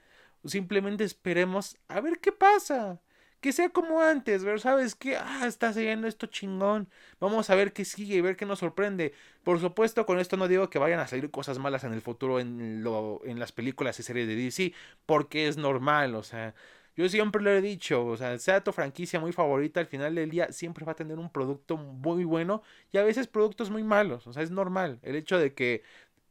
Simplemente 0.44 1.04
esperemos 1.04 1.76
a 1.88 2.00
ver 2.00 2.20
qué 2.20 2.32
pasa. 2.32 3.00
Que 3.40 3.52
sea 3.52 3.68
como 3.68 4.00
antes, 4.00 4.42
ver, 4.42 4.58
¿sabes 4.58 4.94
qué? 4.94 5.18
Ah, 5.18 5.46
está 5.46 5.72
siguiendo 5.74 6.06
esto 6.08 6.26
chingón. 6.26 6.88
Vamos 7.20 7.50
a 7.50 7.54
ver 7.54 7.74
qué 7.74 7.84
sigue 7.84 8.14
y 8.16 8.20
ver 8.22 8.36
qué 8.36 8.46
nos 8.46 8.60
sorprende. 8.60 9.12
Por 9.42 9.60
supuesto, 9.60 10.06
con 10.06 10.18
esto 10.18 10.38
no 10.38 10.48
digo 10.48 10.70
que 10.70 10.78
vayan 10.78 11.00
a 11.00 11.06
salir 11.06 11.30
cosas 11.30 11.58
malas 11.58 11.84
en 11.84 11.92
el 11.92 12.00
futuro 12.00 12.40
en, 12.40 12.82
lo, 12.82 13.20
en 13.26 13.38
las 13.38 13.52
películas 13.52 14.00
y 14.00 14.02
series 14.02 14.26
de 14.28 14.36
DC, 14.36 14.72
porque 15.04 15.46
es 15.46 15.58
normal, 15.58 16.14
o 16.14 16.22
sea, 16.22 16.54
yo 16.96 17.08
siempre 17.08 17.42
lo 17.42 17.50
he 17.50 17.60
dicho, 17.60 18.06
o 18.06 18.16
sea, 18.16 18.38
sea 18.38 18.62
tu 18.62 18.72
franquicia 18.72 19.20
muy 19.20 19.32
favorita, 19.32 19.80
al 19.80 19.86
final 19.86 20.14
del 20.14 20.30
día 20.30 20.52
siempre 20.52 20.84
va 20.84 20.92
a 20.92 20.96
tener 20.96 21.18
un 21.18 21.30
producto 21.30 21.76
muy 21.76 22.24
bueno 22.24 22.62
y 22.92 22.98
a 22.98 23.04
veces 23.04 23.26
productos 23.26 23.70
muy 23.70 23.82
malos, 23.82 24.26
o 24.26 24.32
sea, 24.32 24.42
es 24.42 24.50
normal. 24.50 25.00
El 25.02 25.16
hecho 25.16 25.38
de 25.38 25.54
que 25.54 25.82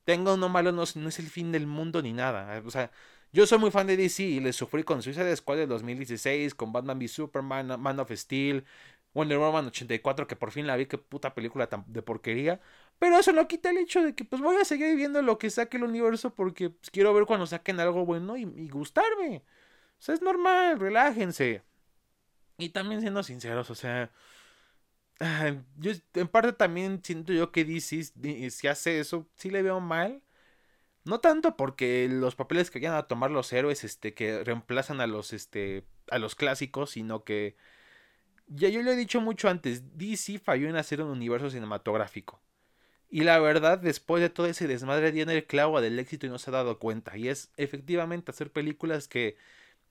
tenga 0.06 0.34
uno 0.34 0.50
malo 0.50 0.72
no, 0.72 0.84
es 0.84 0.96
el 1.20 1.28
fin 1.28 1.52
del 1.52 1.68
mundo 1.68 2.02
ni 2.02 2.14
nada, 2.14 2.62
o 2.66 2.72
sea, 2.72 2.92
yo 3.34 3.48
soy 3.48 3.58
muy 3.58 3.72
fan 3.72 3.88
de 3.88 3.98
DC 3.98 4.24
y 4.24 4.40
le 4.40 4.54
sufrí 4.54 4.84
con 4.84 5.02
Suicide 5.02 5.36
Squad 5.36 5.58
de 5.58 5.68
2016, 5.68 6.54
con 6.56 6.72
Batman 6.72 6.98
v 7.00 7.08
Superman, 7.08 7.82
Man 7.82 8.00
of 8.00 8.12
Steel, 8.12 8.64
Wonder 9.14 9.40
Woman 9.40 9.68
84, 9.68 10.28
que 10.28 10.36
por 10.36 10.52
fin 10.52 10.68
la 10.68 10.76
vi, 10.76 10.86
qué 10.86 10.98
puta 10.98 11.34
película 11.34 11.68
de 11.88 12.02
porquería. 12.04 12.62
Pero 13.00 13.18
eso 13.18 13.34
no 13.34 13.48
quita 13.48 13.72
el 13.72 13.78
hecho 13.78 14.02
de 14.04 14.16
que 14.16 14.24
pues 14.26 14.42
voy 14.42 14.58
a 14.58 14.66
seguir 14.66 14.96
viendo 14.96 15.22
lo 15.22 15.38
que 15.40 15.50
saque 15.50 15.78
el 15.78 15.84
universo 15.84 16.34
porque 16.34 16.70
pues, 16.70 16.92
quiero 16.92 17.14
ver 17.14 17.26
cuando 17.26 17.48
saquen 17.48 17.80
algo 17.80 18.06
bueno 18.06 18.38
y 18.38 18.70
gustarme. 18.70 19.44
O 20.04 20.06
sea, 20.06 20.16
es 20.16 20.22
normal, 20.22 20.82
relájense. 20.82 21.62
Y 22.58 22.70
también 22.70 23.00
siendo 23.00 23.24
sinceros, 23.24 23.70
o 23.70 23.76
sea, 23.76 24.12
yo 25.78 25.94
en 26.16 26.28
parte 26.28 26.52
también 26.52 27.00
siento 27.02 27.32
yo 27.32 27.54
que 27.54 27.64
DC 27.64 28.04
si 28.52 28.68
hace 28.68 29.00
eso, 29.00 29.30
sí 29.38 29.50
le 29.50 29.62
veo 29.62 29.80
mal. 29.80 30.22
No 31.06 31.22
tanto 31.22 31.56
porque 31.56 32.10
los 32.12 32.36
papeles 32.36 32.70
que 32.70 32.80
vayan 32.80 32.96
a 32.96 33.08
tomar 33.08 33.32
los 33.32 33.54
héroes, 33.54 33.86
este, 33.86 34.14
que 34.14 34.44
reemplazan 34.44 35.00
a 35.00 35.08
los, 35.08 35.32
este, 35.32 35.86
a 36.12 36.20
los 36.20 36.36
clásicos, 36.36 36.90
sino 36.92 37.24
que 37.24 37.56
ya 38.48 38.68
yo 38.68 38.84
lo 38.84 38.92
he 38.92 38.98
dicho 38.98 39.22
mucho 39.22 39.48
antes, 39.48 39.98
DC 39.98 40.38
falló 40.38 40.68
en 40.68 40.76
hacer 40.76 41.02
un 41.02 41.12
universo 41.12 41.50
cinematográfico. 41.50 42.42
Y 43.10 43.22
la 43.24 43.40
verdad, 43.40 43.78
después 43.78 44.22
de 44.22 44.30
todo 44.30 44.48
ese 44.48 44.68
desmadre, 44.68 45.14
tiene 45.14 45.34
el 45.34 45.46
clavo 45.46 45.80
del 45.80 45.98
éxito 45.98 46.26
y 46.26 46.30
no 46.30 46.40
se 46.40 46.50
ha 46.50 46.54
dado 46.54 46.78
cuenta. 46.78 47.16
Y 47.18 47.30
es 47.30 47.52
efectivamente 47.56 48.32
hacer 48.32 48.52
películas 48.52 49.08
que 49.08 49.38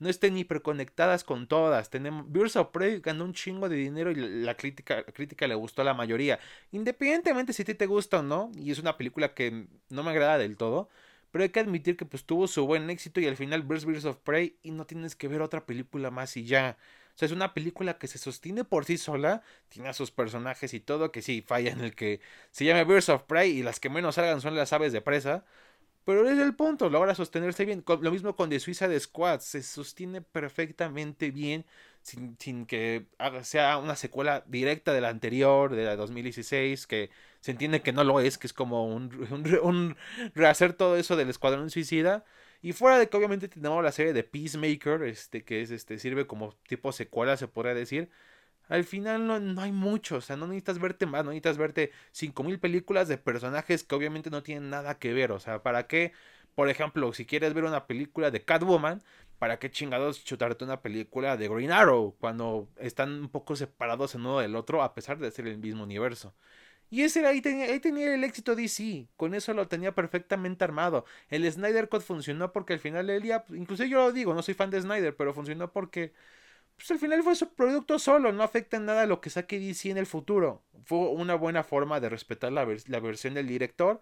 no 0.03 0.09
estén 0.09 0.37
hiperconectadas 0.37 1.23
con 1.23 1.47
todas. 1.47 1.89
Tenemos 1.89 2.31
Birds 2.31 2.57
of 2.57 2.69
Prey 2.71 2.99
ganó 2.99 3.23
un 3.25 3.33
chingo 3.33 3.69
de 3.69 3.77
dinero 3.77 4.11
y 4.11 4.15
la 4.15 4.55
crítica, 4.55 5.03
crítica 5.05 5.47
le 5.47 5.55
gustó 5.55 5.81
a 5.81 5.85
la 5.85 5.93
mayoría. 5.93 6.39
Independientemente 6.71 7.53
si 7.53 7.63
a 7.63 7.65
ti 7.65 7.73
te 7.73 7.87
gusta 7.87 8.19
o 8.19 8.23
no, 8.23 8.51
y 8.55 8.71
es 8.71 8.79
una 8.79 8.97
película 8.97 9.33
que 9.33 9.67
no 9.89 10.03
me 10.03 10.11
agrada 10.11 10.37
del 10.37 10.57
todo, 10.57 10.89
pero 11.31 11.43
hay 11.43 11.49
que 11.49 11.61
admitir 11.61 11.97
que 11.97 12.05
pues 12.05 12.25
tuvo 12.25 12.47
su 12.47 12.65
buen 12.67 12.89
éxito 12.89 13.19
y 13.21 13.27
al 13.27 13.37
final 13.37 13.63
Birds, 13.63 13.85
Birds 13.85 14.05
of 14.05 14.17
Prey 14.17 14.57
y 14.61 14.71
no 14.71 14.85
tienes 14.85 15.15
que 15.15 15.27
ver 15.27 15.41
otra 15.41 15.65
película 15.65 16.11
más 16.11 16.37
y 16.37 16.45
ya. 16.45 16.77
O 17.15 17.17
sea, 17.17 17.27
es 17.27 17.31
una 17.31 17.53
película 17.53 17.97
que 17.97 18.07
se 18.07 18.17
sostiene 18.17 18.63
por 18.63 18.85
sí 18.85 18.97
sola, 18.97 19.43
tiene 19.69 19.87
a 19.89 19.93
sus 19.93 20.11
personajes 20.11 20.73
y 20.73 20.79
todo, 20.79 21.11
que 21.11 21.21
sí, 21.21 21.43
falla 21.45 21.71
en 21.71 21.81
el 21.81 21.95
que 21.95 22.21
se 22.51 22.65
llame 22.65 22.83
Birds 22.85 23.09
of 23.09 23.23
Prey 23.23 23.51
y 23.51 23.63
las 23.63 23.79
que 23.79 23.89
menos 23.89 24.15
salgan 24.15 24.41
son 24.41 24.55
las 24.55 24.73
aves 24.73 24.91
de 24.93 25.01
presa. 25.01 25.45
Pero 26.05 26.27
es 26.29 26.37
el 26.37 26.53
punto, 26.55 26.89
logra 26.89 27.15
sostenerse 27.15 27.65
bien. 27.65 27.83
Lo 28.01 28.11
mismo 28.11 28.35
con 28.35 28.49
The 28.49 28.59
Suicide 28.59 28.99
Squad, 28.99 29.39
se 29.39 29.63
sostiene 29.63 30.21
perfectamente 30.21 31.31
bien 31.31 31.65
sin, 32.01 32.37
sin 32.39 32.65
que 32.65 33.05
sea 33.43 33.77
una 33.77 33.95
secuela 33.95 34.43
directa 34.47 34.93
de 34.93 35.01
la 35.01 35.09
anterior, 35.09 35.73
de 35.73 35.85
la 35.85 35.95
2016, 35.95 36.85
que 36.87 37.09
se 37.39 37.51
entiende 37.51 37.81
que 37.81 37.93
no 37.93 38.03
lo 38.03 38.19
es, 38.19 38.37
que 38.37 38.47
es 38.47 38.53
como 38.53 38.85
un, 38.93 39.27
un, 39.63 39.95
rehacer 40.35 40.73
todo 40.73 40.97
eso 40.97 41.15
del 41.15 41.29
Escuadrón 41.29 41.69
Suicida. 41.69 42.25
Y 42.61 42.73
fuera 42.73 42.97
de 42.97 43.09
que 43.09 43.17
obviamente 43.17 43.47
tenemos 43.47 43.83
la 43.83 43.91
serie 43.91 44.13
de 44.13 44.23
Peacemaker, 44.23 45.03
este, 45.03 45.43
que 45.43 45.61
es 45.61 45.71
este, 45.71 45.99
sirve 45.99 46.27
como 46.27 46.53
tipo 46.67 46.91
secuela, 46.91 47.37
se 47.37 47.47
podría 47.47 47.73
decir. 47.73 48.09
Al 48.69 48.83
final 48.85 49.27
no, 49.27 49.39
no 49.39 49.61
hay 49.61 49.71
mucho, 49.71 50.17
o 50.17 50.21
sea, 50.21 50.37
no 50.37 50.47
necesitas 50.47 50.79
verte 50.79 51.05
más, 51.05 51.23
no 51.23 51.31
necesitas 51.31 51.57
verte 51.57 51.91
5000 52.11 52.59
películas 52.59 53.07
de 53.07 53.17
personajes 53.17 53.83
que 53.83 53.95
obviamente 53.95 54.29
no 54.29 54.43
tienen 54.43 54.69
nada 54.69 54.97
que 54.99 55.13
ver, 55.13 55.31
o 55.31 55.39
sea, 55.39 55.61
¿para 55.63 55.87
qué? 55.87 56.13
Por 56.55 56.69
ejemplo, 56.69 57.13
si 57.13 57.25
quieres 57.25 57.53
ver 57.53 57.65
una 57.65 57.87
película 57.87 58.31
de 58.31 58.43
Catwoman, 58.43 59.01
¿para 59.39 59.59
qué 59.59 59.69
chingados 59.71 60.23
chutarte 60.23 60.63
una 60.63 60.81
película 60.81 61.35
de 61.37 61.47
Green 61.49 61.71
Arrow 61.71 62.15
cuando 62.19 62.69
están 62.77 63.11
un 63.21 63.29
poco 63.29 63.55
separados 63.55 64.15
en 64.15 64.21
uno 64.21 64.39
del 64.39 64.55
otro 64.55 64.83
a 64.83 64.93
pesar 64.93 65.17
de 65.19 65.31
ser 65.31 65.47
el 65.47 65.57
mismo 65.57 65.83
universo? 65.83 66.33
Y 66.89 67.01
ese 67.03 67.25
ahí 67.25 67.41
tenía, 67.41 67.65
ahí 67.65 67.79
tenía 67.79 68.13
el 68.13 68.23
éxito 68.23 68.55
DC, 68.55 69.07
con 69.17 69.33
eso 69.33 69.53
lo 69.53 69.67
tenía 69.67 69.95
perfectamente 69.95 70.63
armado. 70.63 71.05
El 71.29 71.51
Snyder 71.51 71.89
Code 71.89 72.03
funcionó 72.03 72.51
porque 72.53 72.73
al 72.73 72.79
final 72.79 73.07
del 73.07 73.21
día, 73.23 73.43
incluso 73.49 73.83
yo 73.83 73.97
lo 73.97 74.11
digo, 74.11 74.33
no 74.35 74.43
soy 74.43 74.53
fan 74.53 74.69
de 74.69 74.79
Snyder, 74.81 75.15
pero 75.15 75.33
funcionó 75.33 75.71
porque 75.71 76.13
pues 76.75 76.91
al 76.91 76.99
final 76.99 77.23
fue 77.23 77.35
su 77.35 77.53
producto 77.53 77.99
solo, 77.99 78.31
no 78.31 78.43
afecta 78.43 78.77
en 78.77 78.85
nada 78.85 79.03
a 79.03 79.05
lo 79.05 79.21
que 79.21 79.29
saque 79.29 79.59
DC 79.59 79.89
en 79.89 79.97
el 79.97 80.05
futuro. 80.05 80.63
Fue 80.85 80.99
una 80.99 81.35
buena 81.35 81.63
forma 81.63 81.99
de 81.99 82.09
respetar 82.09 82.51
la, 82.51 82.67
la 82.87 82.99
versión 82.99 83.33
del 83.35 83.47
director 83.47 84.01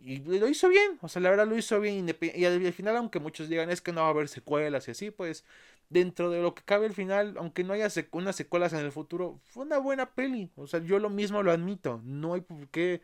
y 0.00 0.18
lo 0.38 0.48
hizo 0.48 0.68
bien, 0.68 0.98
o 1.02 1.08
sea, 1.08 1.20
la 1.20 1.30
verdad 1.30 1.46
lo 1.46 1.56
hizo 1.58 1.80
bien. 1.80 2.06
Y 2.20 2.44
al 2.44 2.72
final, 2.72 2.96
aunque 2.96 3.18
muchos 3.18 3.48
digan 3.48 3.70
es 3.70 3.80
que 3.80 3.92
no 3.92 4.02
va 4.02 4.08
a 4.08 4.10
haber 4.10 4.28
secuelas 4.28 4.86
y 4.88 4.92
así, 4.92 5.10
pues 5.10 5.44
dentro 5.90 6.30
de 6.30 6.40
lo 6.42 6.54
que 6.54 6.62
cabe 6.62 6.86
al 6.86 6.94
final, 6.94 7.34
aunque 7.38 7.64
no 7.64 7.72
haya 7.72 7.88
unas 8.12 8.36
secuelas 8.36 8.72
en 8.72 8.80
el 8.80 8.92
futuro, 8.92 9.40
fue 9.44 9.64
una 9.64 9.78
buena 9.78 10.14
peli. 10.14 10.50
O 10.56 10.66
sea, 10.66 10.80
yo 10.80 10.98
lo 11.00 11.10
mismo 11.10 11.42
lo 11.42 11.50
admito. 11.52 12.00
No 12.04 12.34
hay 12.34 12.42
por 12.42 12.68
qué. 12.68 13.02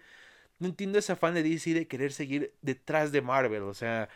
No 0.59 0.69
entiendo 0.69 0.99
ese 0.99 1.13
afán 1.13 1.35
de 1.35 1.43
DC 1.43 1.75
de 1.75 1.89
querer 1.89 2.13
seguir 2.13 2.55
detrás 2.63 3.13
de 3.13 3.23
Marvel. 3.23 3.63
O 3.65 3.75
sea, 3.75 4.09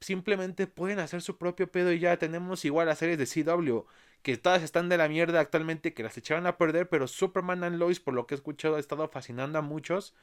simplemente 0.00 0.66
pueden 0.66 0.98
hacer 1.00 1.22
su 1.22 1.38
propio 1.38 1.70
pedo 1.70 1.92
y 1.92 2.00
ya 2.00 2.18
tenemos 2.18 2.64
igual 2.64 2.86
las 2.88 2.98
series 2.98 3.18
de 3.18 3.26
CW. 3.26 3.86
Que 4.22 4.36
todas 4.36 4.62
están 4.62 4.88
de 4.88 4.96
la 4.98 5.08
mierda 5.08 5.40
actualmente, 5.40 5.94
que 5.94 6.02
las 6.02 6.16
echaron 6.18 6.46
a 6.46 6.58
perder, 6.58 6.88
pero 6.88 7.06
Superman 7.06 7.64
and 7.64 7.78
Lois, 7.78 8.00
por 8.00 8.14
lo 8.14 8.26
que 8.26 8.34
he 8.34 8.36
escuchado, 8.36 8.76
ha 8.76 8.80
estado 8.80 9.08
fascinando 9.08 9.58
a 9.58 9.62
muchos. 9.62 10.14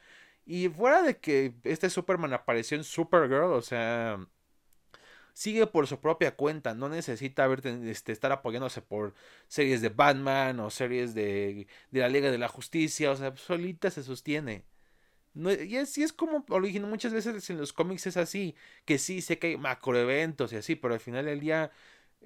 Y 0.46 0.68
fuera 0.68 1.02
de 1.02 1.18
que 1.18 1.54
este 1.64 1.90
Superman 1.90 2.34
apareció 2.34 2.76
en 2.76 2.84
Supergirl, 2.84 3.52
o 3.52 3.62
sea, 3.62 4.18
sigue 5.34 5.66
por 5.66 5.86
su 5.86 6.00
propia 6.00 6.36
cuenta, 6.36 6.74
no 6.74 6.88
necesita 6.88 7.48
este, 7.84 8.12
estar 8.12 8.32
apoyándose 8.32 8.82
por 8.82 9.14
series 9.48 9.82
de 9.82 9.88
Batman 9.90 10.60
o 10.60 10.70
series 10.70 11.14
de, 11.14 11.66
de 11.90 12.00
la 12.00 12.08
Liga 12.08 12.30
de 12.30 12.38
la 12.38 12.48
Justicia, 12.48 13.10
o 13.10 13.16
sea, 13.16 13.36
solita 13.36 13.90
se 13.90 14.02
sostiene. 14.02 14.64
Y 15.34 15.76
así 15.78 16.04
es 16.04 16.12
como 16.12 16.44
original, 16.48 16.88
muchas 16.88 17.12
veces 17.12 17.50
en 17.50 17.58
los 17.58 17.72
cómics 17.72 18.06
es 18.06 18.16
así, 18.16 18.54
que 18.84 18.98
sí 18.98 19.20
sé 19.20 19.38
que 19.38 19.48
hay 19.48 19.56
macroeventos 19.56 20.52
y 20.52 20.56
así, 20.56 20.76
pero 20.76 20.94
al 20.94 21.00
final 21.00 21.24
del 21.24 21.40
día 21.40 21.72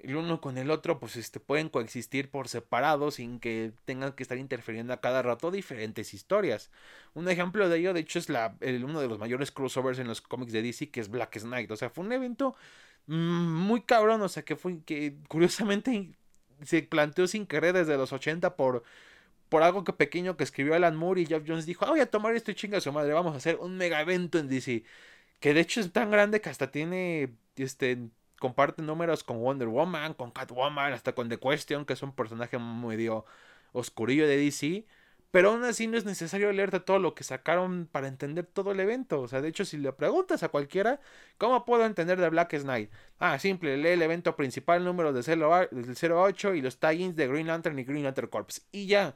el 0.03 0.15
uno 0.15 0.41
con 0.41 0.57
el 0.57 0.71
otro 0.71 0.99
pues 0.99 1.15
este 1.15 1.39
pueden 1.39 1.69
coexistir 1.69 2.29
por 2.29 2.47
separado 2.47 3.11
sin 3.11 3.39
que 3.39 3.71
tengan 3.85 4.13
que 4.13 4.23
estar 4.23 4.37
interfiriendo 4.37 4.93
a 4.93 5.01
cada 5.01 5.21
rato 5.21 5.51
diferentes 5.51 6.13
historias. 6.13 6.71
Un 7.13 7.29
ejemplo 7.29 7.69
de 7.69 7.79
ello 7.79 7.93
de 7.93 8.01
hecho 8.01 8.19
es 8.19 8.29
la, 8.29 8.55
el, 8.61 8.83
uno 8.85 9.01
de 9.01 9.07
los 9.07 9.19
mayores 9.19 9.51
crossovers 9.51 9.99
en 9.99 10.07
los 10.07 10.21
cómics 10.21 10.51
de 10.53 10.61
DC 10.61 10.89
que 10.89 10.99
es 11.01 11.09
Black 11.09 11.39
Knight, 11.39 11.71
o 11.71 11.77
sea, 11.77 11.89
fue 11.89 12.05
un 12.05 12.11
evento 12.11 12.55
mm, 13.07 13.13
muy 13.13 13.81
cabrón, 13.81 14.21
o 14.21 14.29
sea, 14.29 14.43
que 14.43 14.55
fue 14.55 14.81
que 14.85 15.15
curiosamente 15.27 16.11
se 16.63 16.83
planteó 16.83 17.27
sin 17.27 17.45
querer 17.45 17.73
desde 17.73 17.97
los 17.97 18.13
80 18.13 18.55
por 18.55 18.83
por 19.49 19.63
algo 19.63 19.83
que 19.83 19.93
pequeño 19.93 20.37
que 20.37 20.43
escribió 20.43 20.75
Alan 20.75 20.95
Moore 20.95 21.21
y 21.21 21.25
Jeff 21.25 21.43
Jones 21.45 21.65
dijo, 21.65 21.85
ah, 21.85 21.89
voy 21.89 21.99
a 21.99 22.09
tomar 22.09 22.35
esto 22.35 22.51
y 22.51 22.55
chinga 22.55 22.79
su 22.79 22.91
madre, 22.93 23.13
vamos 23.13 23.33
a 23.33 23.37
hacer 23.37 23.57
un 23.57 23.77
mega 23.77 23.99
evento 23.99 24.37
en 24.37 24.47
DC. 24.47 24.83
Que 25.39 25.53
de 25.53 25.61
hecho 25.61 25.81
es 25.81 25.91
tan 25.91 26.11
grande 26.11 26.41
que 26.41 26.49
hasta 26.49 26.71
tiene 26.71 27.31
este 27.55 28.09
comparte 28.39 28.81
números 28.81 29.23
con 29.23 29.39
Wonder 29.39 29.67
Woman, 29.67 30.13
con 30.13 30.31
Catwoman, 30.31 30.93
hasta 30.93 31.13
con 31.13 31.29
The 31.29 31.39
Question, 31.39 31.85
que 31.85 31.93
es 31.93 32.03
un 32.03 32.13
personaje 32.15 32.57
medio 32.59 33.25
oscurillo 33.73 34.27
de 34.27 34.37
DC. 34.37 34.85
Pero 35.31 35.51
aún 35.51 35.63
así 35.63 35.85
no 35.85 35.97
es 35.97 36.05
necesario 36.05 36.51
leerte 36.51 36.79
todo 36.79 36.97
lo 36.97 37.13
que 37.13 37.23
sacaron 37.23 37.87
para 37.91 38.07
entender 38.07 38.47
todo 38.47 38.71
el 38.71 38.79
evento. 38.79 39.21
O 39.21 39.27
sea, 39.27 39.41
de 39.41 39.49
hecho, 39.49 39.63
si 39.63 39.77
le 39.77 39.93
preguntas 39.93 40.41
a 40.41 40.49
cualquiera, 40.49 40.99
¿cómo 41.37 41.65
puedo 41.65 41.85
entender 41.85 42.19
de 42.19 42.29
Black 42.29 42.59
Knight? 42.63 42.91
Ah, 43.19 43.37
simple, 43.37 43.77
lee 43.77 43.89
el 43.89 44.01
evento 44.01 44.35
principal, 44.35 44.83
número 44.83 45.13
de 45.13 45.21
08 45.21 46.55
y 46.55 46.61
los 46.61 46.79
tie-ins 46.79 47.15
de 47.15 47.27
Green 47.27 47.47
Lantern 47.47 47.77
y 47.77 47.83
Green 47.83 48.03
Lantern 48.03 48.27
Corps. 48.29 48.65
Y 48.71 48.87
ya. 48.87 49.15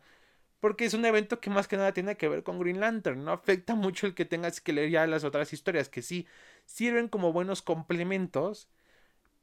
Porque 0.60 0.86
es 0.86 0.94
un 0.94 1.06
evento 1.06 1.40
que 1.42 1.50
más 1.50 1.68
que 1.68 1.78
nada 1.78 1.94
tiene 1.94 2.16
que 2.16 2.30
ver 2.30 2.44
con 2.44 2.60
Green 2.60 2.80
Lantern. 2.80 3.24
No 3.24 3.32
afecta 3.32 3.76
mucho 3.76 4.08
el 4.08 4.14
que 4.16 4.26
tengas 4.26 4.62
que 4.62 4.74
leer 4.74 4.92
ya 4.92 5.08
las 5.08 5.24
otras 5.24 5.52
historias, 5.52 5.90
que 5.90 6.02
sí 6.02 6.28
sirven 6.66 7.08
como 7.10 7.34
buenos 7.34 7.62
complementos 7.62 8.70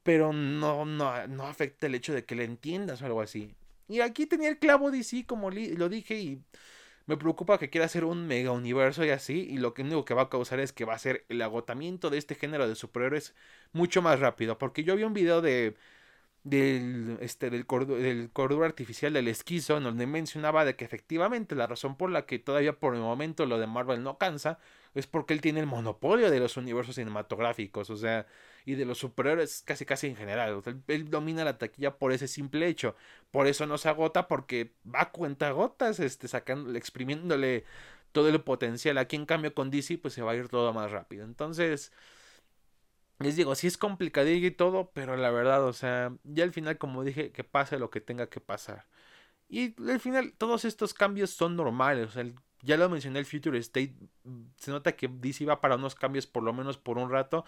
pero 0.03 0.33
no, 0.33 0.85
no, 0.85 1.27
no 1.29 1.47
afecta 1.47 1.87
el 1.87 1.95
hecho 1.95 2.13
de 2.15 2.25
que 2.25 2.35
le 2.35 2.45
entiendas 2.45 3.03
o 3.03 3.07
algo 3.07 3.21
así. 3.21 3.55
Y 3.89 4.01
aquí 4.01 4.27
tenía 4.27 4.49
el 4.49 4.59
clavo 4.59 4.91
DC, 4.91 5.27
como 5.27 5.51
lo 5.51 5.89
dije, 5.89 6.19
y 6.19 6.43
me 7.07 7.17
preocupa 7.17 7.59
que 7.59 7.71
quiera 7.71 7.87
hacer 7.87 8.05
un 8.05 8.27
mega 8.27 8.53
universo 8.53 9.05
y 9.05 9.11
así, 9.11 9.47
y 9.51 9.59
lo 9.59 9.75
que 9.75 9.83
único 9.83 10.05
que 10.05 10.15
va 10.15 10.23
a 10.23 10.29
causar 10.31 10.61
es 10.61 10.73
que 10.73 10.85
va 10.85 10.95
a 10.95 10.99
ser 10.99 11.25
el 11.29 11.43
agotamiento 11.43 12.09
de 12.11 12.19
este 12.19 12.35
género 12.37 12.69
de 12.69 12.77
superhéroes 12.77 13.35
mucho 13.73 14.01
más 14.03 14.21
rápido. 14.21 14.59
Porque 14.59 14.85
yo 14.85 14.97
vi 14.97 15.03
un 15.05 15.15
video 15.15 15.43
de 15.43 15.77
del, 16.45 17.19
este, 17.21 17.51
del, 17.51 17.67
del 17.67 18.31
cordura 18.33 18.67
artificial 18.67 19.13
del 19.13 19.29
esquizo, 19.29 19.77
en 19.77 19.85
donde 19.85 20.07
mencionaba 20.07 20.65
de 20.65 20.77
que 20.77 20.85
efectivamente 20.85 21.55
la 21.55 21.67
razón 21.67 21.97
por 21.97 22.11
la 22.11 22.27
que 22.27 22.39
todavía 22.39 22.79
por 22.79 22.95
el 22.95 23.01
momento 23.01 23.47
lo 23.47 23.59
de 23.59 23.67
Marvel 23.67 24.03
no 24.03 24.19
cansa 24.19 24.59
es 24.95 25.07
porque 25.07 25.35
él 25.35 25.41
tiene 25.41 25.61
el 25.61 25.67
monopolio 25.67 26.31
de 26.31 26.41
los 26.41 26.57
universos 26.57 26.97
cinematográficos, 26.97 27.91
o 27.91 27.97
sea, 27.97 28.27
y 28.65 28.75
de 28.75 28.85
los 28.85 28.99
superhéroes 28.99 29.63
casi 29.63 29.85
casi 29.85 30.09
en 30.09 30.17
general. 30.17 30.63
él, 30.87 31.11
domina 31.11 31.45
la 31.45 31.59
taquilla 31.59 31.99
por 31.99 32.13
ese 32.13 32.29
simple 32.29 32.67
hecho. 32.69 32.97
Por 33.31 33.47
eso 33.47 33.67
no 33.67 33.79
se 33.79 33.89
agota, 33.89 34.29
porque 34.29 34.75
va 34.87 35.03
a 35.03 35.11
cuenta 35.11 35.51
gotas, 35.51 36.01
este, 36.01 36.29
sacando, 36.29 36.75
exprimiéndole 36.77 37.65
todo 38.13 38.29
el 38.29 38.41
potencial. 38.43 38.99
Aquí 38.99 39.17
en 39.17 39.27
cambio 39.27 39.55
con 39.55 39.71
DC, 39.71 39.99
pues 39.99 40.15
se 40.15 40.23
va 40.23 40.33
a 40.33 40.37
ir 40.37 40.49
todo 40.49 40.73
más 40.73 40.91
rápido. 40.91 41.25
Entonces, 41.25 41.93
les 43.19 43.37
digo, 43.37 43.55
sí 43.55 43.67
es 43.67 43.77
complicadillo 43.77 44.47
y 44.47 44.51
todo, 44.51 44.91
pero 44.95 45.17
la 45.17 45.31
verdad, 45.31 45.65
o 45.65 45.73
sea, 45.75 46.17
ya 46.25 46.45
al 46.45 46.53
final, 46.53 46.79
como 46.79 47.05
dije, 47.05 47.33
que 47.33 47.45
pase 47.45 47.79
lo 47.79 47.91
que 47.91 48.01
tenga 48.01 48.29
que 48.29 48.41
pasar. 48.41 48.87
Y 49.49 49.75
al 49.91 50.01
final, 50.01 50.33
todos 50.39 50.65
estos 50.65 50.95
cambios 50.95 51.31
son 51.31 51.57
normales. 51.57 52.11
Ya 52.63 52.77
lo 52.77 52.89
mencioné, 52.89 53.19
el 53.19 53.27
Future 53.27 53.59
State. 53.59 53.95
Se 54.57 54.71
nota 54.71 54.93
que 54.93 55.09
DC 55.09 55.45
va 55.45 55.61
para 55.61 55.77
unos 55.77 55.95
cambios, 55.95 56.27
por 56.27 56.43
lo 56.43 56.53
menos 56.53 56.79
por 56.79 56.99
un 56.99 57.11
rato. 57.11 57.45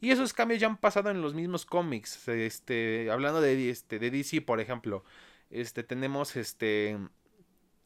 Y 0.00 0.10
esos 0.10 0.32
cambios 0.32 0.60
ya 0.60 0.66
han 0.66 0.78
pasado 0.78 1.10
en 1.10 1.20
los 1.20 1.34
mismos 1.34 1.66
cómics. 1.66 2.26
Este, 2.28 3.10
hablando 3.10 3.40
de, 3.40 3.70
este, 3.70 3.98
de 3.98 4.10
DC, 4.10 4.40
por 4.40 4.60
ejemplo. 4.60 5.04
Este, 5.50 5.82
tenemos 5.82 6.36
este. 6.36 6.98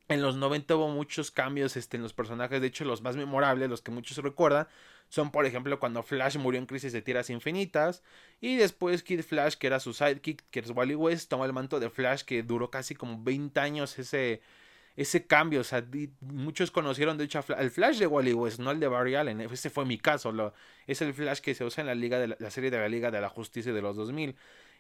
En 0.07 0.21
los 0.21 0.37
90 0.37 0.77
hubo 0.77 0.89
muchos 0.89 1.31
cambios 1.31 1.77
este, 1.77 1.97
en 1.97 2.03
los 2.03 2.13
personajes. 2.13 2.61
De 2.61 2.67
hecho, 2.67 2.85
los 2.85 3.03
más 3.03 3.17
memorables, 3.17 3.71
los 3.71 3.81
que 3.83 3.91
muchos 3.91 4.19
recuerdan, 4.19 4.69
son, 5.09 5.31
por 5.31 5.47
ejemplo, 5.47 5.81
cuando 5.81 6.03
Flash 6.03 6.37
murió 6.37 6.61
en 6.61 6.67
Crisis 6.67 6.93
de 6.93 7.03
Tierras 7.03 7.31
Infinitas. 7.31 8.03
Y 8.41 8.57
después 8.57 9.03
Kid 9.03 9.23
Flash, 9.23 9.55
que 9.55 9.67
era 9.67 9.81
su 9.81 9.93
sidekick, 9.95 10.45
que 10.51 10.61
es 10.61 10.71
Wally 10.71 10.95
West, 10.95 11.31
tomó 11.31 11.47
el 11.47 11.53
manto 11.53 11.81
de 11.81 11.91
Flash, 11.91 12.23
que 12.23 12.43
duró 12.43 12.71
casi 12.71 12.95
como 12.95 13.23
20 13.25 13.59
años 13.59 13.99
ese, 13.99 14.43
ese 14.97 15.27
cambio. 15.27 15.61
O 15.61 15.65
sea, 15.65 15.85
muchos 16.21 16.71
conocieron, 16.71 17.19
de 17.19 17.25
hecho, 17.25 17.45
al 17.57 17.71
Flash 17.71 17.99
de 17.99 18.07
Wally 18.07 18.33
West, 18.33 18.61
no 18.61 18.71
el 18.71 18.81
de 18.81 18.89
Barry 18.89 19.15
Allen. 19.15 19.41
Ese 19.41 19.71
fue 19.71 19.85
mi 19.85 19.99
caso. 19.99 20.33
Lo, 20.33 20.55
es 20.87 21.03
el 21.03 21.15
Flash 21.15 21.41
que 21.41 21.55
se 21.55 21.65
usa 21.65 21.83
en 21.83 21.87
la, 21.89 21.95
liga 21.95 22.25
la, 22.27 22.51
serie 22.51 22.71
de 22.71 22.79
la 22.79 22.89
Liga 22.89 23.11
de 23.11 23.21
la 23.21 23.29
Justicia 23.29 23.73
de 23.73 23.83
los 23.83 23.97
2000. 23.97 24.37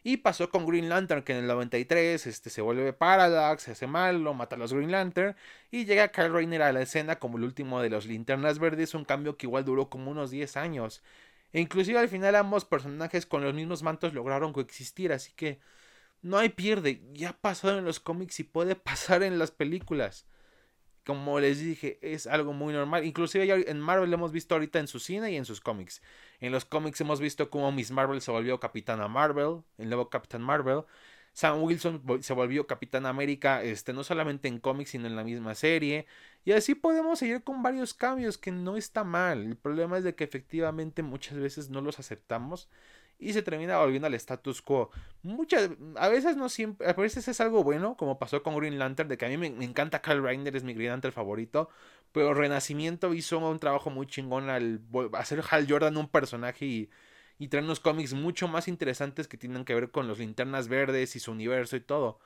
Y 0.07 0.19
pasó 0.19 0.51
con 0.51 0.67
Green 0.67 0.91
Lantern, 0.91 1.23
que 1.23 1.33
en 1.33 1.39
el 1.39 1.47
93 1.47 2.27
este, 2.27 2.51
se 2.51 2.61
vuelve 2.61 2.93
Parallax, 2.93 3.63
se 3.63 3.71
hace 3.73 3.87
malo, 3.87 4.35
mata 4.35 4.55
a 4.55 4.59
los 4.59 4.73
Green 4.73 4.93
Lantern. 4.93 5.35
Y 5.71 5.87
llega 5.87 6.09
Kyle 6.09 6.31
Rayner 6.31 6.63
a 6.63 6.73
la 6.73 6.83
escena 6.83 7.17
como 7.19 7.39
el 7.39 7.45
último 7.45 7.81
de 7.81 7.91
los 7.91 8.07
linternas 8.07 8.59
verdes. 8.59 8.95
Un 8.95 9.05
cambio 9.05 9.37
que 9.37 9.47
igual 9.47 9.65
duró 9.65 9.89
como 9.89 10.11
unos 10.11 10.31
10 10.31 10.57
años. 10.59 11.03
E 11.53 11.61
inclusive 11.61 11.99
al 11.99 12.09
final 12.09 12.35
ambos 12.35 12.65
personajes 12.65 13.27
con 13.27 13.43
los 13.43 13.55
mismos 13.55 13.83
mantos 13.83 14.13
lograron 14.13 14.53
coexistir. 14.53 15.13
Así 15.13 15.33
que 15.35 15.59
no 16.25 16.39
hay 16.39 16.49
pierde. 16.49 17.03
Ya 17.13 17.33
pasó 17.33 17.77
en 17.77 17.85
los 17.85 18.01
cómics 18.01 18.41
y 18.41 18.45
puede 18.45 18.75
pasar 18.77 19.23
en 19.23 19.39
las 19.39 19.51
películas 19.51 20.27
como 21.05 21.39
les 21.39 21.61
dije, 21.61 21.99
es 22.03 22.27
algo 22.27 22.53
muy 22.53 22.73
normal. 22.73 23.05
Inclusive 23.05 23.47
ya 23.47 23.57
en 23.57 23.81
Marvel 23.81 24.11
lo 24.11 24.17
hemos 24.17 24.33
visto 24.33 24.55
ahorita 24.55 24.79
en 24.79 24.89
su 24.89 24.99
cine 24.99 25.33
y 25.33 25.37
en 25.37 25.45
sus 25.45 25.61
cómics. 25.61 26.03
En 26.41 26.53
los 26.53 26.65
cómics 26.65 27.01
hemos 27.01 27.21
visto 27.21 27.51
cómo 27.51 27.71
Miss 27.73 27.91
Marvel 27.91 28.21
se 28.21 28.31
volvió 28.31 28.59
Capitana 28.59 29.07
Marvel, 29.09 29.63
el 29.79 29.89
nuevo 29.89 30.09
Capitán 30.09 30.43
Marvel. 30.43 30.83
Sam 31.33 31.63
Wilson 31.63 32.03
se 32.23 32.33
volvió 32.33 32.67
Capitán 32.67 33.07
América, 33.07 33.63
este, 33.63 33.93
no 33.93 34.05
solamente 34.05 34.47
en 34.49 34.61
cómics, 34.61 34.91
sino 34.91 35.07
en 35.07 35.17
la 35.17 35.25
misma 35.25 35.55
serie. 35.55 36.07
Y 36.45 36.53
así 36.53 36.75
podemos 36.75 37.19
seguir 37.19 37.43
con 37.43 37.63
varios 37.63 37.93
cambios, 37.93 38.39
que 38.39 38.53
no 38.53 38.77
está 38.77 39.05
mal. 39.05 39.45
El 39.45 39.57
problema 39.57 39.99
es 39.99 40.05
de 40.05 40.15
que 40.15 40.25
efectivamente 40.25 41.03
muchas 41.03 41.37
veces 41.39 41.71
no 41.71 41.81
los 41.81 41.99
aceptamos 41.99 42.69
y 43.25 43.33
se 43.33 43.43
termina 43.43 43.79
volviendo 43.79 44.07
al 44.07 44.15
status 44.15 44.61
quo. 44.61 44.91
Muchas, 45.23 45.71
a 45.97 46.09
veces 46.09 46.37
no 46.37 46.49
siempre, 46.49 46.89
a 46.89 46.93
veces 46.93 47.27
es 47.27 47.41
algo 47.41 47.65
bueno, 47.65 47.97
como 47.97 48.19
pasó 48.19 48.43
con 48.43 48.57
Green 48.57 48.79
Lantern, 48.79 49.09
de 49.09 49.17
que 49.17 49.25
a 49.25 49.29
mí 49.29 49.37
me, 49.39 49.47
encanta 49.65 50.03
Kyle 50.03 50.23
Reiner, 50.23 50.55
es 50.55 50.63
mi 50.63 50.75
Green 50.75 50.91
Lantern 50.91 51.15
favorito, 51.15 51.71
Pero 52.13 52.35
Renacimiento 52.35 53.15
hizo 53.15 53.39
un 53.39 53.59
trabajo 53.59 53.91
muy 53.91 54.07
chingón 54.07 54.51
al 54.51 54.81
hacer 55.15 55.43
Hal 55.51 55.67
Jordan 55.69 55.97
un 55.97 56.09
personaje 56.09 56.67
y, 56.67 56.91
y 57.39 57.49
traer 57.49 57.65
unos 57.65 57.81
cómics 57.81 58.13
mucho 58.13 58.47
más 58.47 58.69
interesantes 58.69 59.27
que 59.27 59.39
tienen 59.39 59.65
que 59.65 59.75
ver 59.75 59.91
con 59.91 60.07
los 60.07 60.19
linternas 60.19 60.69
verdes 60.69 61.17
y 61.17 61.21
su 61.21 61.33
universo 61.33 61.77
y 61.77 61.81
todo. 61.81 62.21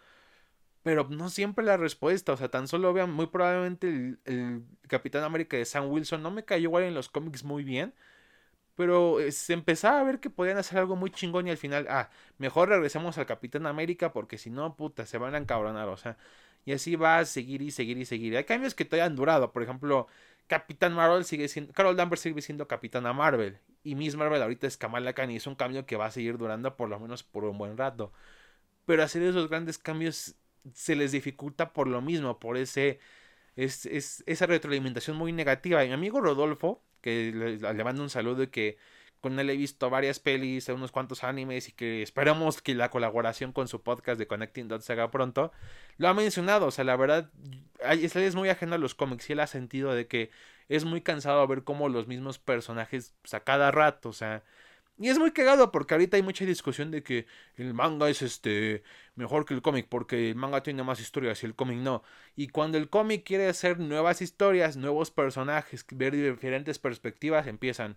Pero 0.82 1.08
no 1.10 1.30
siempre 1.30 1.64
la 1.64 1.76
respuesta, 1.76 2.32
o 2.32 2.36
sea, 2.36 2.50
tan 2.50 2.66
solo 2.68 2.92
vean, 2.92 3.12
muy 3.12 3.26
probablemente 3.28 3.88
el, 3.88 4.20
el 4.24 4.64
Capitán 4.88 5.22
América 5.24 5.56
de 5.56 5.64
Sam 5.64 5.90
Wilson 5.90 6.22
no 6.22 6.30
me 6.30 6.44
cayó 6.44 6.64
igual 6.64 6.84
en 6.84 6.94
los 6.94 7.08
cómics 7.08 7.44
muy 7.44 7.62
bien. 7.62 7.94
Pero 8.78 9.18
eh, 9.18 9.32
se 9.32 9.54
empezaba 9.54 9.98
a 9.98 10.04
ver 10.04 10.20
que 10.20 10.30
podían 10.30 10.56
hacer 10.56 10.78
algo 10.78 10.94
muy 10.94 11.10
chingón 11.10 11.48
y 11.48 11.50
al 11.50 11.56
final, 11.56 11.88
ah, 11.90 12.10
mejor 12.38 12.68
regresemos 12.68 13.18
al 13.18 13.26
Capitán 13.26 13.66
América 13.66 14.12
porque 14.12 14.38
si 14.38 14.50
no, 14.50 14.76
puta, 14.76 15.04
se 15.04 15.18
van 15.18 15.34
a 15.34 15.38
encabronar, 15.38 15.88
o 15.88 15.96
sea. 15.96 16.16
Y 16.64 16.72
así 16.72 16.94
va 16.94 17.18
a 17.18 17.24
seguir 17.24 17.60
y 17.60 17.72
seguir 17.72 17.98
y 17.98 18.04
seguir. 18.04 18.36
Hay 18.36 18.44
cambios 18.44 18.74
que 18.74 18.84
todavía 18.84 19.06
han 19.06 19.16
durado. 19.16 19.52
Por 19.52 19.64
ejemplo, 19.64 20.06
Capitán 20.46 20.94
Marvel 20.94 21.24
sigue 21.24 21.48
siendo. 21.48 21.72
Carol 21.72 21.96
Danvers 21.96 22.20
sigue 22.22 22.40
siendo 22.40 22.68
Capitana 22.68 23.12
Marvel. 23.12 23.58
Y 23.82 23.96
Miss 23.96 24.14
Marvel 24.14 24.42
ahorita 24.42 24.68
es 24.68 24.76
Kamala 24.76 25.12
Khan. 25.12 25.32
Y 25.32 25.36
es 25.36 25.46
un 25.48 25.56
cambio 25.56 25.84
que 25.84 25.96
va 25.96 26.06
a 26.06 26.10
seguir 26.12 26.38
durando 26.38 26.76
por 26.76 26.88
lo 26.88 27.00
menos 27.00 27.24
por 27.24 27.44
un 27.44 27.58
buen 27.58 27.76
rato. 27.76 28.12
Pero 28.86 29.02
hacer 29.02 29.22
esos 29.22 29.48
grandes 29.48 29.78
cambios 29.78 30.36
se 30.72 30.94
les 30.96 31.12
dificulta 31.12 31.72
por 31.72 31.88
lo 31.88 32.00
mismo. 32.00 32.38
Por 32.38 32.56
ese. 32.56 33.00
Es, 33.56 33.86
esa 34.26 34.46
retroalimentación 34.46 35.16
muy 35.16 35.32
negativa. 35.32 35.84
Mi 35.84 35.92
amigo 35.92 36.20
Rodolfo, 36.20 36.84
que 37.08 37.58
le, 37.60 37.84
mando 37.84 38.02
un 38.02 38.10
saludo 38.10 38.42
y 38.42 38.48
que 38.48 38.76
con 39.20 39.38
él 39.38 39.50
he 39.50 39.56
visto 39.56 39.90
varias 39.90 40.20
pelis, 40.20 40.68
unos 40.68 40.92
cuantos 40.92 41.24
animes 41.24 41.68
y 41.68 41.72
que 41.72 42.02
esperamos 42.02 42.62
que 42.62 42.74
la 42.74 42.90
colaboración 42.90 43.52
con 43.52 43.66
su 43.66 43.82
podcast 43.82 44.18
de 44.18 44.26
Connecting 44.26 44.68
Dots 44.68 44.84
se 44.84 44.92
haga 44.92 45.10
pronto. 45.10 45.52
Lo 45.96 46.08
ha 46.08 46.14
mencionado, 46.14 46.66
o 46.66 46.70
sea, 46.70 46.84
la 46.84 46.96
verdad, 46.96 47.30
él 47.80 48.04
es 48.04 48.34
muy 48.36 48.48
ajeno 48.48 48.74
a 48.74 48.78
los 48.78 48.94
cómics 48.94 49.28
y 49.28 49.32
él 49.32 49.40
ha 49.40 49.46
sentido 49.46 49.94
de 49.94 50.06
que 50.06 50.30
es 50.68 50.84
muy 50.84 51.00
cansado 51.00 51.46
ver 51.46 51.64
cómo 51.64 51.88
los 51.88 52.06
mismos 52.06 52.38
personajes 52.38 53.14
pues, 53.22 53.34
a 53.34 53.40
cada 53.40 53.70
rato, 53.70 54.10
o 54.10 54.12
sea, 54.12 54.44
y 54.98 55.08
es 55.08 55.18
muy 55.18 55.32
cagado 55.32 55.70
porque 55.70 55.94
ahorita 55.94 56.16
hay 56.16 56.22
mucha 56.22 56.44
discusión 56.44 56.90
de 56.90 57.02
que 57.02 57.26
el 57.56 57.74
manga 57.74 58.08
es 58.08 58.22
este 58.22 58.82
mejor 59.14 59.44
que 59.44 59.54
el 59.54 59.62
cómic 59.62 59.86
porque 59.88 60.30
el 60.30 60.36
manga 60.36 60.62
tiene 60.62 60.82
más 60.82 61.00
historias 61.00 61.42
y 61.42 61.46
el 61.46 61.54
cómic 61.54 61.78
no. 61.78 62.02
Y 62.36 62.48
cuando 62.48 62.78
el 62.78 62.88
cómic 62.88 63.24
quiere 63.24 63.48
hacer 63.48 63.78
nuevas 63.78 64.22
historias, 64.22 64.76
nuevos 64.76 65.10
personajes, 65.10 65.84
ver 65.92 66.14
diferentes 66.14 66.78
perspectivas, 66.78 67.46
empiezan 67.46 67.96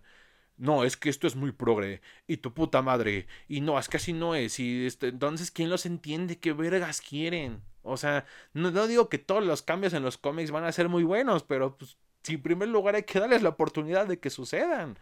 no, 0.56 0.84
es 0.84 0.96
que 0.96 1.08
esto 1.10 1.26
es 1.26 1.34
muy 1.34 1.52
progre, 1.52 2.00
y 2.26 2.36
tu 2.36 2.54
puta 2.54 2.82
madre, 2.82 3.26
y 3.48 3.60
no, 3.62 3.78
es 3.78 3.88
que 3.88 3.96
así 3.96 4.12
no 4.12 4.34
es, 4.34 4.60
y 4.60 4.86
este, 4.86 5.08
entonces, 5.08 5.50
¿quién 5.50 5.70
los 5.70 5.86
entiende? 5.86 6.38
¿Qué 6.38 6.52
vergas 6.52 7.00
quieren? 7.00 7.62
O 7.82 7.96
sea, 7.96 8.26
no, 8.52 8.70
digo 8.86 9.08
que 9.08 9.18
todos 9.18 9.44
los 9.44 9.62
cambios 9.62 9.92
en 9.92 10.02
los 10.02 10.18
cómics 10.18 10.50
van 10.50 10.64
a 10.64 10.72
ser 10.72 10.88
muy 10.88 11.04
buenos, 11.04 11.42
pero 11.42 11.76
pues, 11.76 11.96
si 12.22 12.34
en 12.34 12.42
primer 12.42 12.68
lugar 12.68 12.94
hay 12.94 13.02
que 13.02 13.18
darles 13.18 13.42
la 13.42 13.48
oportunidad 13.50 14.06
de 14.06 14.20
que 14.20 14.30
sucedan. 14.30 14.98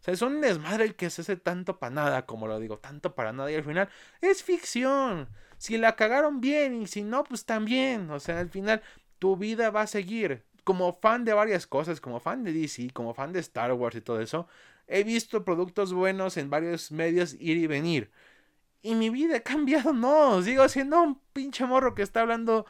O 0.00 0.04
sea, 0.04 0.14
es 0.14 0.22
un 0.22 0.40
desmadre 0.40 0.84
el 0.84 0.94
que 0.94 1.10
se 1.10 1.22
hace 1.22 1.36
tanto 1.36 1.78
para 1.78 1.94
nada, 1.94 2.26
como 2.26 2.46
lo 2.46 2.60
digo, 2.60 2.78
tanto 2.78 3.14
para 3.14 3.32
nada, 3.32 3.50
y 3.50 3.56
al 3.56 3.64
final 3.64 3.88
es 4.20 4.42
ficción. 4.42 5.28
Si 5.58 5.78
la 5.78 5.96
cagaron 5.96 6.40
bien, 6.40 6.82
y 6.82 6.86
si 6.86 7.02
no, 7.02 7.24
pues 7.24 7.44
también. 7.44 8.10
O 8.10 8.20
sea, 8.20 8.40
al 8.40 8.50
final 8.50 8.82
tu 9.18 9.36
vida 9.36 9.70
va 9.70 9.82
a 9.82 9.86
seguir. 9.86 10.44
Como 10.64 10.92
fan 10.92 11.24
de 11.24 11.32
varias 11.32 11.66
cosas, 11.66 12.00
como 12.00 12.20
fan 12.20 12.42
de 12.44 12.52
DC, 12.52 12.90
como 12.92 13.14
fan 13.14 13.32
de 13.32 13.40
Star 13.40 13.72
Wars 13.72 13.96
y 13.96 14.00
todo 14.00 14.20
eso, 14.20 14.48
He 14.88 15.02
visto 15.04 15.44
productos 15.44 15.92
buenos 15.92 16.36
en 16.36 16.48
varios 16.48 16.92
medios 16.92 17.34
ir 17.34 17.56
y 17.56 17.66
venir. 17.66 18.10
Y 18.82 18.94
mi 18.94 19.10
vida 19.10 19.38
ha 19.38 19.40
cambiado, 19.40 19.92
no. 19.92 20.42
Sigo 20.42 20.68
siendo 20.68 21.02
un 21.02 21.20
pinche 21.32 21.66
morro 21.66 21.94
que 21.94 22.02
está 22.02 22.20
hablando 22.20 22.66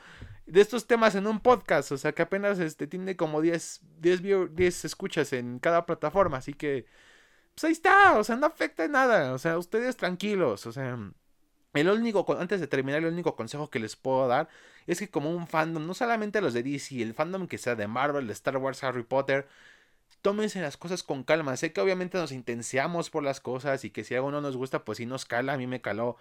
de 0.46 0.60
estos 0.62 0.86
temas 0.86 1.14
en 1.14 1.26
un 1.26 1.40
podcast. 1.40 1.92
O 1.92 1.98
sea, 1.98 2.12
que 2.12 2.22
apenas 2.22 2.58
este, 2.58 2.86
tiene 2.86 3.16
como 3.16 3.42
10, 3.42 3.82
10, 4.00 4.22
10 4.54 4.84
escuchas 4.86 5.32
en 5.34 5.58
cada 5.58 5.84
plataforma. 5.84 6.38
Así 6.38 6.54
que, 6.54 6.86
pues 7.56 7.64
ahí 7.64 7.72
está. 7.72 8.18
O 8.18 8.24
sea, 8.24 8.36
no 8.36 8.46
afecta 8.46 8.86
nada. 8.88 9.32
O 9.32 9.38
sea, 9.38 9.58
ustedes 9.58 9.96
tranquilos. 9.96 10.66
O 10.66 10.72
sea, 10.72 10.98
el 11.74 11.88
único, 11.88 12.26
antes 12.38 12.60
de 12.60 12.66
terminar, 12.66 13.00
el 13.00 13.12
único 13.12 13.36
consejo 13.36 13.70
que 13.70 13.78
les 13.80 13.96
puedo 13.96 14.28
dar 14.28 14.48
es 14.86 14.98
que 15.00 15.10
como 15.10 15.30
un 15.30 15.46
fandom, 15.48 15.86
no 15.86 15.94
solamente 15.94 16.40
los 16.40 16.54
de 16.54 16.62
DC, 16.62 17.02
el 17.02 17.14
fandom 17.14 17.48
que 17.48 17.58
sea 17.58 17.74
de 17.74 17.86
Marvel, 17.88 18.26
de 18.26 18.32
Star 18.34 18.56
Wars, 18.58 18.84
Harry 18.84 19.02
Potter, 19.04 19.48
tómense 20.22 20.60
las 20.60 20.76
cosas 20.76 21.02
con 21.02 21.24
calma. 21.24 21.56
Sé 21.56 21.72
que 21.72 21.80
obviamente 21.80 22.18
nos 22.18 22.32
intenciamos 22.32 23.10
por 23.10 23.22
las 23.22 23.40
cosas 23.40 23.84
y 23.84 23.90
que 23.90 24.04
si 24.04 24.14
algo 24.14 24.30
no 24.30 24.40
nos 24.40 24.56
gusta, 24.56 24.84
pues 24.84 24.98
sí 24.98 25.06
nos 25.06 25.24
cala. 25.24 25.54
A 25.54 25.58
mí 25.58 25.66
me 25.66 25.80
caló 25.80 26.16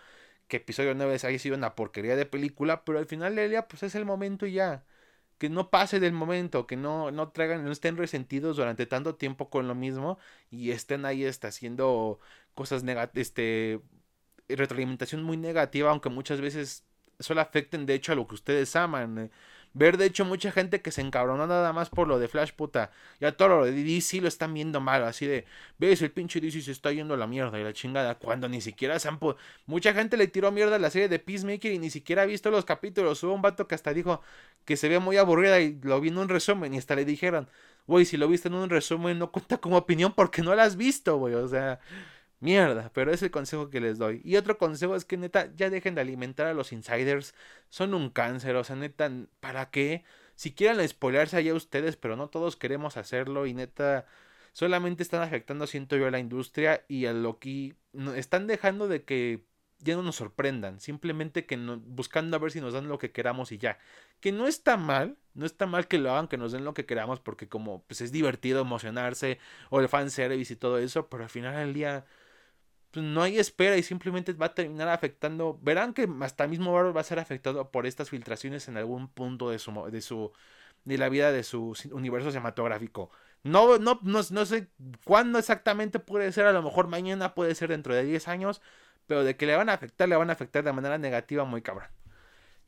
que 0.47 0.57
episodio 0.57 0.95
9 0.95 1.13
haya 1.23 1.39
sido 1.39 1.55
una 1.57 1.75
porquería 1.75 2.15
de 2.15 2.25
película, 2.25 2.85
pero 2.85 2.99
al 2.99 3.07
final 3.07 3.35
del 3.35 3.49
día, 3.49 3.67
pues 3.67 3.83
es 3.83 3.95
el 3.95 4.05
momento 4.05 4.45
y 4.45 4.53
ya. 4.53 4.83
Que 5.45 5.49
no 5.49 5.69
pase 5.69 5.99
del 5.99 6.11
momento, 6.11 6.65
que 6.65 6.75
no, 6.75 7.11
no 7.11 7.29
traigan, 7.29 7.63
no 7.63 7.71
estén 7.71 7.97
resentidos 7.97 8.57
durante 8.57 8.87
tanto 8.87 9.13
tiempo 9.13 9.51
con 9.51 9.67
lo 9.67 9.75
mismo 9.75 10.17
y 10.49 10.71
estén 10.71 11.05
ahí 11.05 11.23
está, 11.23 11.49
haciendo 11.49 12.19
cosas 12.55 12.81
negativas, 12.83 13.27
este, 13.27 13.79
retroalimentación 14.49 15.21
muy 15.21 15.37
negativa, 15.37 15.91
aunque 15.91 16.09
muchas 16.09 16.41
veces 16.41 16.83
solo 17.19 17.41
afecten 17.41 17.85
de 17.85 17.93
hecho 17.93 18.11
a 18.11 18.15
lo 18.15 18.25
que 18.25 18.33
ustedes 18.33 18.75
aman. 18.75 19.19
Eh. 19.19 19.31
Ver, 19.77 19.97
de 19.97 20.05
hecho, 20.05 20.23
mucha 20.23 20.53
gente 20.53 20.81
que 20.81 20.89
se 20.89 21.01
encabronó 21.01 21.47
nada 21.47 21.73
más 21.73 21.89
por 21.89 22.07
lo 22.07 22.17
de 22.17 22.29
Flash, 22.29 22.53
puta. 22.53 22.91
Ya 23.19 23.33
todo 23.33 23.49
lo 23.49 23.65
de 23.65 23.73
DC 23.73 24.21
lo 24.21 24.29
están 24.29 24.53
viendo 24.53 24.79
mal, 24.79 25.03
así 25.03 25.25
de, 25.27 25.45
ves, 25.77 26.01
el 26.01 26.11
pinche 26.11 26.39
DC 26.39 26.61
se 26.61 26.71
está 26.71 26.93
yendo 26.93 27.13
a 27.15 27.17
la 27.17 27.27
mierda 27.27 27.59
y 27.59 27.63
la 27.65 27.73
chingada. 27.73 28.15
Cuando 28.15 28.47
ni 28.47 28.61
siquiera 28.61 28.97
se 28.99 29.09
han... 29.09 29.19
Mucha 29.65 29.93
gente 29.93 30.15
le 30.15 30.27
tiró 30.27 30.49
mierda 30.53 30.77
a 30.77 30.79
la 30.79 30.89
serie 30.89 31.09
de 31.09 31.19
Peacemaker 31.19 31.73
y 31.73 31.79
ni 31.79 31.89
siquiera 31.89 32.21
ha 32.21 32.25
visto 32.25 32.49
los 32.51 32.63
capítulos. 32.63 33.21
Hubo 33.23 33.33
un 33.33 33.41
vato 33.41 33.67
que 33.67 33.75
hasta 33.75 33.93
dijo 33.93 34.21
que 34.63 34.77
se 34.77 34.87
ve 34.87 34.99
muy 34.99 35.17
aburrida 35.17 35.59
y 35.59 35.77
lo 35.83 35.99
vi 35.99 36.07
en 36.07 36.19
un 36.19 36.29
resumen 36.29 36.73
y 36.73 36.77
hasta 36.77 36.95
le 36.95 37.03
dijeron, 37.03 37.49
güey, 37.85 38.05
si 38.05 38.15
lo 38.15 38.29
viste 38.29 38.47
en 38.47 38.55
un 38.55 38.69
resumen 38.69 39.19
no 39.19 39.29
cuenta 39.29 39.57
como 39.57 39.75
opinión 39.75 40.13
porque 40.13 40.41
no 40.41 40.55
la 40.55 40.63
has 40.63 40.77
visto, 40.77 41.17
güey. 41.17 41.33
O 41.33 41.49
sea... 41.49 41.81
Mierda, 42.39 42.91
pero 42.93 43.11
es 43.11 43.21
el 43.23 43.31
consejo 43.31 43.69
que 43.69 43.79
les 43.79 43.97
doy. 43.97 44.21
Y 44.23 44.35
otro 44.35 44.57
consejo 44.57 44.95
es 44.95 45.05
que 45.05 45.17
neta, 45.17 45.51
ya 45.55 45.69
dejen 45.69 45.95
de 45.95 46.01
alimentar 46.01 46.47
a 46.47 46.53
los 46.53 46.73
insiders. 46.73 47.33
Son 47.69 47.93
un 47.93 48.09
cáncer, 48.09 48.55
o 48.55 48.63
sea, 48.63 48.75
neta, 48.75 49.09
¿para 49.39 49.69
qué? 49.71 50.03
Si 50.35 50.53
quieren 50.53 50.85
spoilearse 50.87 51.37
allá 51.37 51.53
ustedes, 51.53 51.95
pero 51.95 52.15
no 52.15 52.29
todos 52.29 52.55
queremos 52.57 52.97
hacerlo 52.97 53.45
y 53.47 53.53
neta, 53.53 54.05
solamente 54.51 55.01
están 55.03 55.21
afectando, 55.21 55.65
siento 55.65 55.97
yo, 55.97 56.07
a 56.07 56.11
la 56.11 56.19
industria 56.19 56.85
y 56.87 57.05
a 57.05 57.13
lo 57.13 57.39
que 57.39 57.75
están 58.15 58.47
dejando 58.47 58.87
de 58.87 59.03
que 59.03 59.45
ya 59.79 59.95
no 59.95 60.03
nos 60.03 60.15
sorprendan, 60.17 60.79
simplemente 60.79 61.45
que 61.45 61.57
no, 61.57 61.77
buscando 61.79 62.35
a 62.35 62.39
ver 62.39 62.51
si 62.51 62.61
nos 62.61 62.73
dan 62.73 62.87
lo 62.87 62.97
que 62.97 63.11
queramos 63.11 63.51
y 63.51 63.57
ya. 63.57 63.77
Que 64.19 64.31
no 64.31 64.47
está 64.47 64.77
mal, 64.77 65.17
no 65.33 65.45
está 65.45 65.67
mal 65.67 65.87
que 65.87 65.99
lo 65.99 66.11
hagan, 66.11 66.27
que 66.27 66.37
nos 66.37 66.51
den 66.51 66.65
lo 66.65 66.73
que 66.73 66.85
queramos, 66.85 67.19
porque 67.19 67.47
como 67.47 67.83
pues 67.83 68.01
es 68.01 68.11
divertido 68.11 68.61
emocionarse, 68.61 69.39
o 69.69 69.79
el 69.79 69.89
fanservice 69.89 70.53
y 70.53 70.55
todo 70.57 70.79
eso, 70.79 71.07
pero 71.09 71.23
al 71.23 71.29
final 71.29 71.55
del 71.55 71.73
día 71.73 72.05
pues, 72.95 73.05
no 73.05 73.21
hay 73.21 73.39
espera 73.39 73.77
y 73.77 73.83
simplemente 73.83 74.33
va 74.33 74.47
a 74.47 74.53
terminar 74.55 74.87
afectando. 74.89 75.59
Verán 75.61 75.93
que 75.93 76.09
hasta 76.21 76.47
mismo 76.47 76.71
va 76.73 77.01
a 77.01 77.03
ser 77.03 77.19
afectado 77.19 77.69
por 77.71 77.85
estas 77.85 78.09
filtraciones 78.09 78.67
en 78.69 78.77
algún 78.77 79.09
punto 79.09 79.49
de 79.49 79.59
su 79.59 79.71
de 79.91 80.01
su 80.01 80.31
de 80.85 80.97
la 80.97 81.09
vida 81.09 81.31
de 81.31 81.43
su 81.43 81.75
universo 81.91 82.31
cinematográfico. 82.31 83.11
No, 83.43 83.77
no, 83.79 83.99
no, 84.03 84.21
no 84.29 84.45
sé 84.45 84.69
cuándo 85.03 85.39
exactamente 85.39 85.99
puede 85.99 86.31
ser, 86.31 86.45
a 86.45 86.53
lo 86.53 86.63
mejor 86.63 86.87
mañana 86.87 87.35
puede 87.35 87.53
ser 87.55 87.69
dentro 87.69 87.93
de 87.93 88.03
10 88.03 88.27
años, 88.27 88.61
pero 89.07 89.23
de 89.23 89.35
que 89.37 89.45
le 89.45 89.55
van 89.55 89.69
a 89.69 89.73
afectar, 89.73 90.09
le 90.09 90.15
van 90.15 90.29
a 90.29 90.33
afectar 90.33 90.63
de 90.63 90.73
manera 90.73 90.97
negativa 90.97 91.43
muy 91.45 91.61
cabrón. 91.61 91.89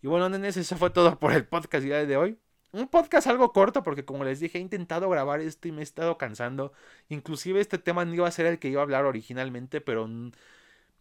Y 0.02 0.08
bueno, 0.08 0.30
nenes, 0.30 0.58
eso 0.58 0.78
fue 0.78 0.90
todo 0.92 1.20
por 1.20 1.34
el 1.34 1.46
podcast 1.46 1.86
de 1.86 2.18
hoy. 2.18 2.40
Un 2.72 2.88
podcast 2.90 3.28
algo 3.28 3.54
corto 3.54 3.82
porque 3.82 4.06
como 4.06 4.24
les 4.24 4.40
dije 4.40 4.58
he 4.58 4.62
intentado 4.62 5.10
grabar 5.10 5.40
esto 5.40 5.68
y 5.68 5.72
me 5.72 5.82
he 5.82 5.84
estado 5.84 6.18
cansando. 6.18 6.74
Inclusive 7.10 7.62
este 7.62 7.78
tema 7.78 8.06
no 8.06 8.14
iba 8.14 8.28
a 8.28 8.32
ser 8.32 8.46
el 8.46 8.60
que 8.60 8.68
iba 8.68 8.82
a 8.82 8.84
hablar 8.84 9.06
originalmente, 9.06 9.82
pero 9.82 10.10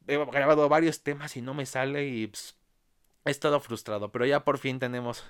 he 0.07 0.17
grabado 0.17 0.69
varios 0.69 1.03
temas 1.03 1.37
y 1.37 1.43
no 1.43 1.55
me 1.55 1.67
sale 1.67 2.07
y 2.07 2.29
pues, 2.29 2.57
he 3.25 3.31
estado 3.31 3.61
frustrado. 3.61 4.13
Pero 4.13 4.27
ya 4.27 4.45
por 4.45 4.59
fin 4.59 4.79
tenemos, 4.79 5.25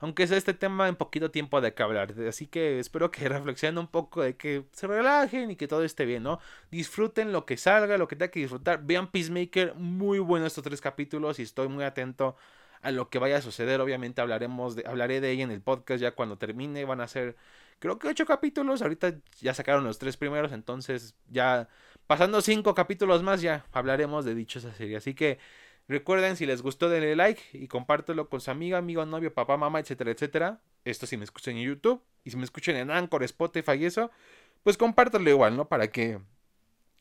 aunque 0.00 0.26
sea 0.26 0.38
este 0.38 0.54
tema 0.54 0.88
en 0.88 0.96
poquito 0.96 1.30
tiempo 1.30 1.60
de 1.60 1.74
que 1.74 1.82
hablar. 1.82 2.14
Así 2.28 2.46
que 2.46 2.78
espero 2.80 3.10
que 3.10 3.28
reflexionen 3.28 3.78
un 3.78 3.88
poco 3.88 4.22
de 4.22 4.36
que 4.36 4.64
se 4.72 4.86
relajen 4.86 5.50
y 5.50 5.56
que 5.56 5.68
todo 5.68 5.84
esté 5.84 6.06
bien, 6.06 6.22
¿no? 6.22 6.40
Disfruten 6.70 7.32
lo 7.32 7.46
que 7.46 7.56
salga, 7.58 7.98
lo 7.98 8.08
que 8.08 8.16
tenga 8.16 8.30
que 8.32 8.40
disfrutar. 8.40 8.84
Vean 8.84 9.10
Peacemaker, 9.10 9.74
muy 9.74 10.18
bueno 10.18 10.46
estos 10.46 10.64
tres 10.64 10.80
capítulos 10.80 11.38
y 11.38 11.42
estoy 11.42 11.68
muy 11.68 11.84
atento 11.84 12.36
a 12.84 12.90
lo 12.90 13.08
que 13.08 13.18
vaya 13.18 13.38
a 13.38 13.42
suceder. 13.42 13.80
Obviamente 13.80 14.20
hablaremos 14.20 14.76
de, 14.76 14.84
hablaré 14.86 15.20
de 15.20 15.30
ella 15.30 15.44
en 15.44 15.50
el 15.50 15.60
podcast 15.60 16.00
ya 16.00 16.12
cuando 16.12 16.38
termine. 16.38 16.84
Van 16.84 17.00
a 17.00 17.08
ser, 17.08 17.36
creo 17.78 17.98
que 17.98 18.08
ocho 18.08 18.26
capítulos. 18.26 18.82
Ahorita 18.82 19.14
ya 19.40 19.54
sacaron 19.54 19.84
los 19.84 19.98
tres 19.98 20.16
primeros, 20.16 20.52
entonces 20.52 21.16
ya 21.28 21.68
pasando 22.06 22.42
cinco 22.42 22.74
capítulos 22.74 23.22
más 23.22 23.40
ya 23.40 23.64
hablaremos 23.72 24.24
de 24.24 24.34
dichosa 24.34 24.72
serie. 24.74 24.98
Así 24.98 25.14
que 25.14 25.38
recuerden, 25.88 26.36
si 26.36 26.46
les 26.46 26.62
gustó, 26.62 26.88
denle 26.88 27.16
like 27.16 27.42
y 27.52 27.68
compártelo 27.68 28.28
con 28.28 28.40
su 28.40 28.50
amiga, 28.50 28.78
amigo, 28.78 29.04
novio, 29.06 29.32
papá, 29.32 29.56
mamá, 29.56 29.80
etcétera, 29.80 30.10
etcétera. 30.10 30.60
Esto 30.84 31.06
si 31.06 31.16
me 31.16 31.24
escuchan 31.24 31.56
en 31.56 31.64
YouTube 31.64 32.02
y 32.22 32.30
si 32.30 32.36
me 32.36 32.44
escuchan 32.44 32.76
en 32.76 32.90
Anchor, 32.90 33.22
Spotify 33.24 33.72
y 33.78 33.86
eso, 33.86 34.10
pues 34.62 34.76
compártelo 34.76 35.30
igual, 35.30 35.56
¿no? 35.56 35.68
Para 35.68 35.88
que 35.88 36.20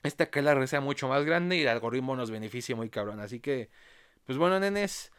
esta 0.04 0.30
que 0.30 0.68
sea 0.68 0.82
mucho 0.82 1.08
más 1.08 1.26
grande 1.26 1.58
y 1.58 1.62
el 1.62 1.68
algoritmo 1.68 2.16
nos 2.16 2.32
beneficie 2.32 2.76
muy 2.76 2.90
cabrón. 2.90 3.20
Así 3.20 3.40
que, 3.40 3.70
pues 4.26 4.38
bueno, 4.38 4.60
nenes. 4.60 5.12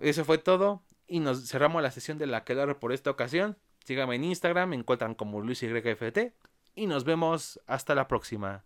Eso 0.00 0.24
fue 0.24 0.38
todo 0.38 0.82
y 1.06 1.20
nos 1.20 1.48
cerramos 1.48 1.82
la 1.82 1.90
sesión 1.90 2.18
de 2.18 2.26
la 2.26 2.44
que 2.44 2.54
por 2.78 2.92
esta 2.92 3.10
ocasión. 3.10 3.56
Síganme 3.84 4.16
en 4.16 4.24
Instagram, 4.24 4.70
me 4.70 4.76
encuentran 4.76 5.14
como 5.14 5.40
LuisYFT 5.40 6.34
y 6.74 6.86
nos 6.86 7.04
vemos 7.04 7.60
hasta 7.66 7.94
la 7.94 8.06
próxima. 8.06 8.64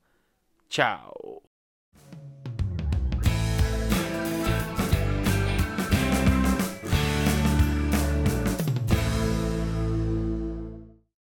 Chao. 0.68 1.42